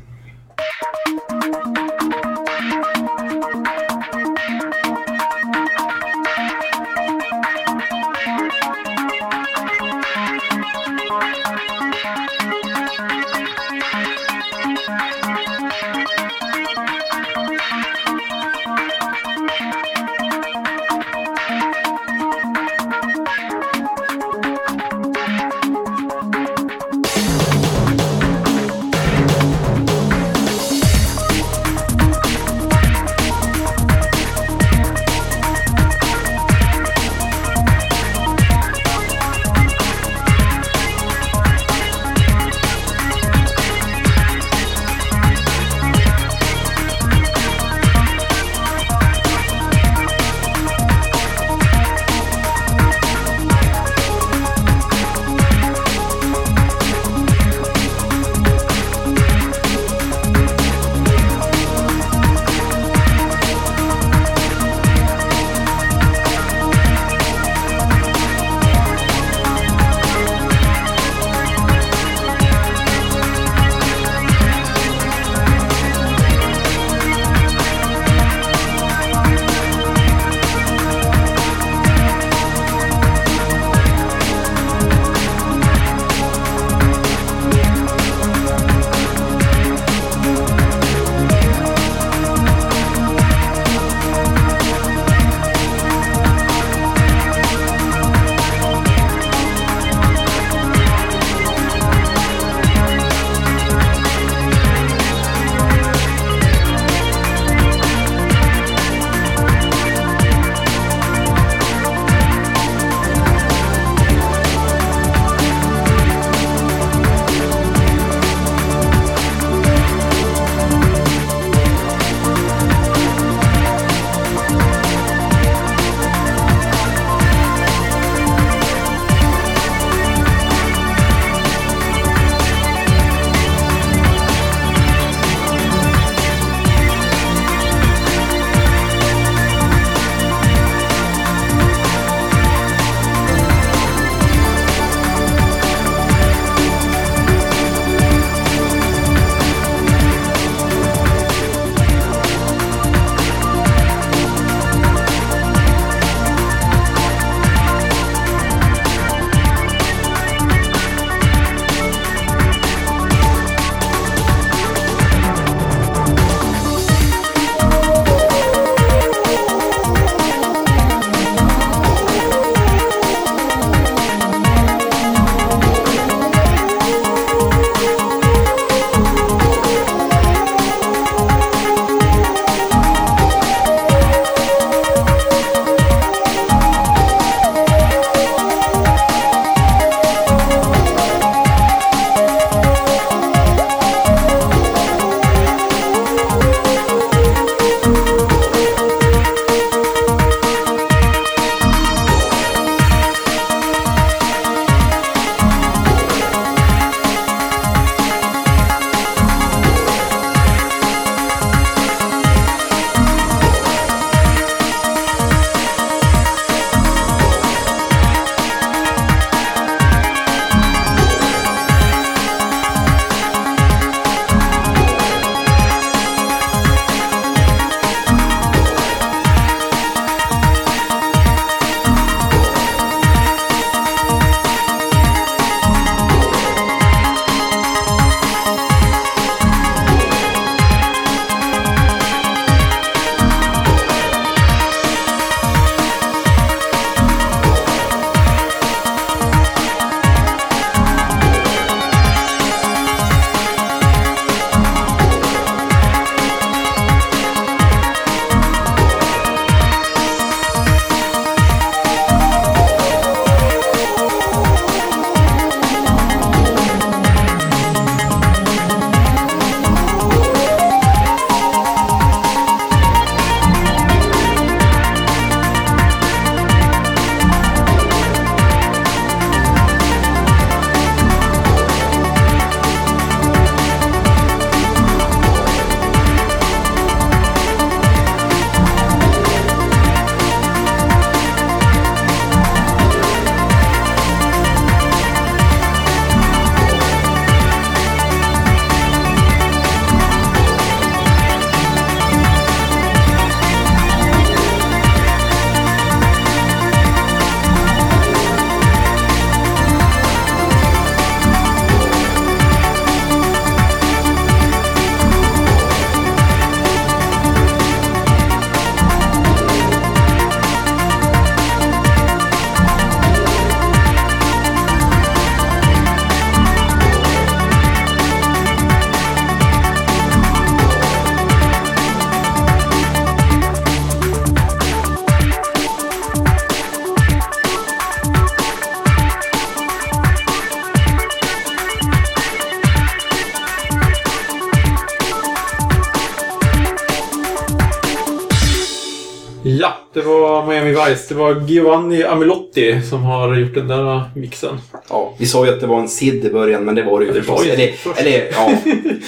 Vice. 350.89 351.05
Det 351.07 351.15
var 351.15 351.41
Giovanni 351.47 352.03
Amilotti 352.03 352.81
som 352.89 353.03
har 353.03 353.35
gjort 353.35 353.53
den 353.53 353.67
där 353.67 354.01
mixen. 354.15 354.57
Ja, 354.89 355.15
vi 355.19 355.25
sa 355.25 355.45
ju 355.45 355.51
att 355.53 355.59
det 355.59 355.67
var 355.67 355.79
en 355.79 355.89
SID 355.89 356.25
i 356.25 356.29
början, 356.29 356.63
men 356.65 356.75
det 356.75 356.83
var 356.83 356.99
det 356.99 357.05
ju 357.05 357.11
Ja, 357.11 357.13
det 357.15 357.21
förstås. 357.21 357.39
var 357.39 357.45
ju 357.45 357.51
Eller, 357.51 357.73
eller, 357.97 358.31
ja, 358.31 358.51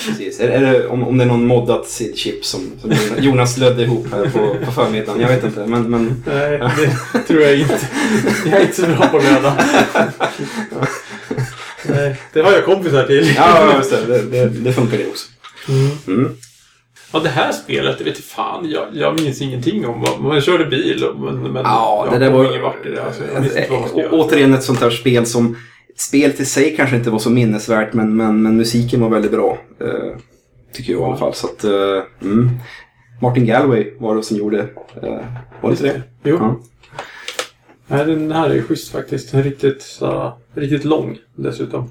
precis. 0.08 0.38
Det, 0.38 0.88
om, 0.88 1.04
om 1.04 1.18
det 1.18 1.24
är 1.24 1.28
någon 1.28 1.48
moddat 1.48 1.86
SID-chip 1.88 2.42
som, 2.44 2.72
som 2.82 2.92
Jonas 3.20 3.58
lödde 3.58 3.84
ihop 3.84 4.08
här 4.12 4.24
på, 4.30 4.66
på 4.66 4.72
förmiddagen. 4.72 5.22
Jag 5.22 5.28
vet 5.28 5.44
inte, 5.44 5.66
men... 5.66 5.90
men 5.90 6.24
Nej, 6.28 6.60
det 7.14 7.20
tror 7.28 7.42
jag 7.42 7.60
inte. 7.60 7.80
Jag 8.46 8.54
är 8.54 8.62
inte 8.62 8.76
så 8.82 8.88
bra 8.88 9.08
på 9.08 9.18
att 9.18 9.24
löda. 9.24 9.58
Nej, 11.90 12.16
det 12.34 12.42
har 12.42 12.52
jag 12.52 12.66
kompisar 12.66 13.04
till. 13.04 13.34
ja, 13.36 13.74
just 13.78 13.92
det. 13.92 14.06
Det, 14.06 14.22
det, 14.22 14.46
det 14.50 14.74
funkar 14.74 14.98
det 14.98 15.08
också. 15.08 15.28
Mm. 15.70 15.92
Mm. 16.08 16.36
Ja, 17.16 17.22
det 17.22 17.30
här 17.30 17.52
spelet, 17.52 17.98
det 17.98 18.04
vet 18.04 18.18
fan. 18.18 18.70
Jag, 18.70 18.88
jag 18.94 19.22
minns 19.22 19.42
ingenting 19.42 19.86
om 19.88 20.02
vad... 20.02 20.20
Man 20.22 20.42
körde 20.42 20.66
bil, 20.66 21.06
men, 21.18 21.36
men 21.36 21.64
Ja, 21.64 22.08
det 22.12 22.18
där 22.20 22.32
var... 22.32 22.50
ingen 22.50 22.62
vart 22.62 22.86
i 22.86 22.90
det. 22.92 23.04
Alltså, 23.04 23.24
jag 23.34 23.42
visste 23.42 23.60
inte 23.60 23.72
vad 23.72 23.80
man 23.80 23.90
skulle 23.90 24.08
Å- 24.08 24.12
göra. 24.12 24.24
återigen 24.24 24.54
ett 24.54 24.64
sånt 24.64 24.80
här 24.82 24.90
spel 24.90 25.26
som... 25.26 25.56
Spelet 25.98 26.40
i 26.40 26.46
sig 26.46 26.76
kanske 26.76 26.96
inte 26.96 27.10
var 27.10 27.20
så 27.20 27.30
minnesvärt, 27.30 27.94
men, 27.94 28.16
men, 28.16 28.42
men 28.44 28.58
musiken 28.58 29.02
var 29.02 29.10
väldigt 29.10 29.32
bra. 29.32 29.58
Eh, 29.82 30.18
tycker 30.74 30.94
jag 30.94 31.02
i 31.02 31.06
alla 31.06 31.18
fall. 31.18 31.34
Så 31.34 31.48
att, 31.48 31.64
eh, 31.64 32.04
mm. 32.22 32.50
Martin 33.22 33.46
Galway 33.46 33.94
var 34.00 34.16
det 34.16 34.24
som 34.24 34.38
gjorde... 34.38 34.60
Eh, 34.60 35.10
var 35.62 35.70
det 35.70 35.72
inte 35.72 35.84
det? 35.84 36.02
Jo. 36.24 36.38
Ja. 36.40 36.60
Nej, 37.88 38.06
den 38.06 38.32
här 38.32 38.50
är 38.50 38.54
ju 38.54 38.64
schysst 38.64 38.92
faktiskt. 38.92 39.32
Den 39.32 39.40
är 39.40 39.44
riktigt, 39.44 39.82
så, 39.82 40.34
riktigt 40.56 40.84
lång 40.86 41.18
dessutom. 41.36 41.90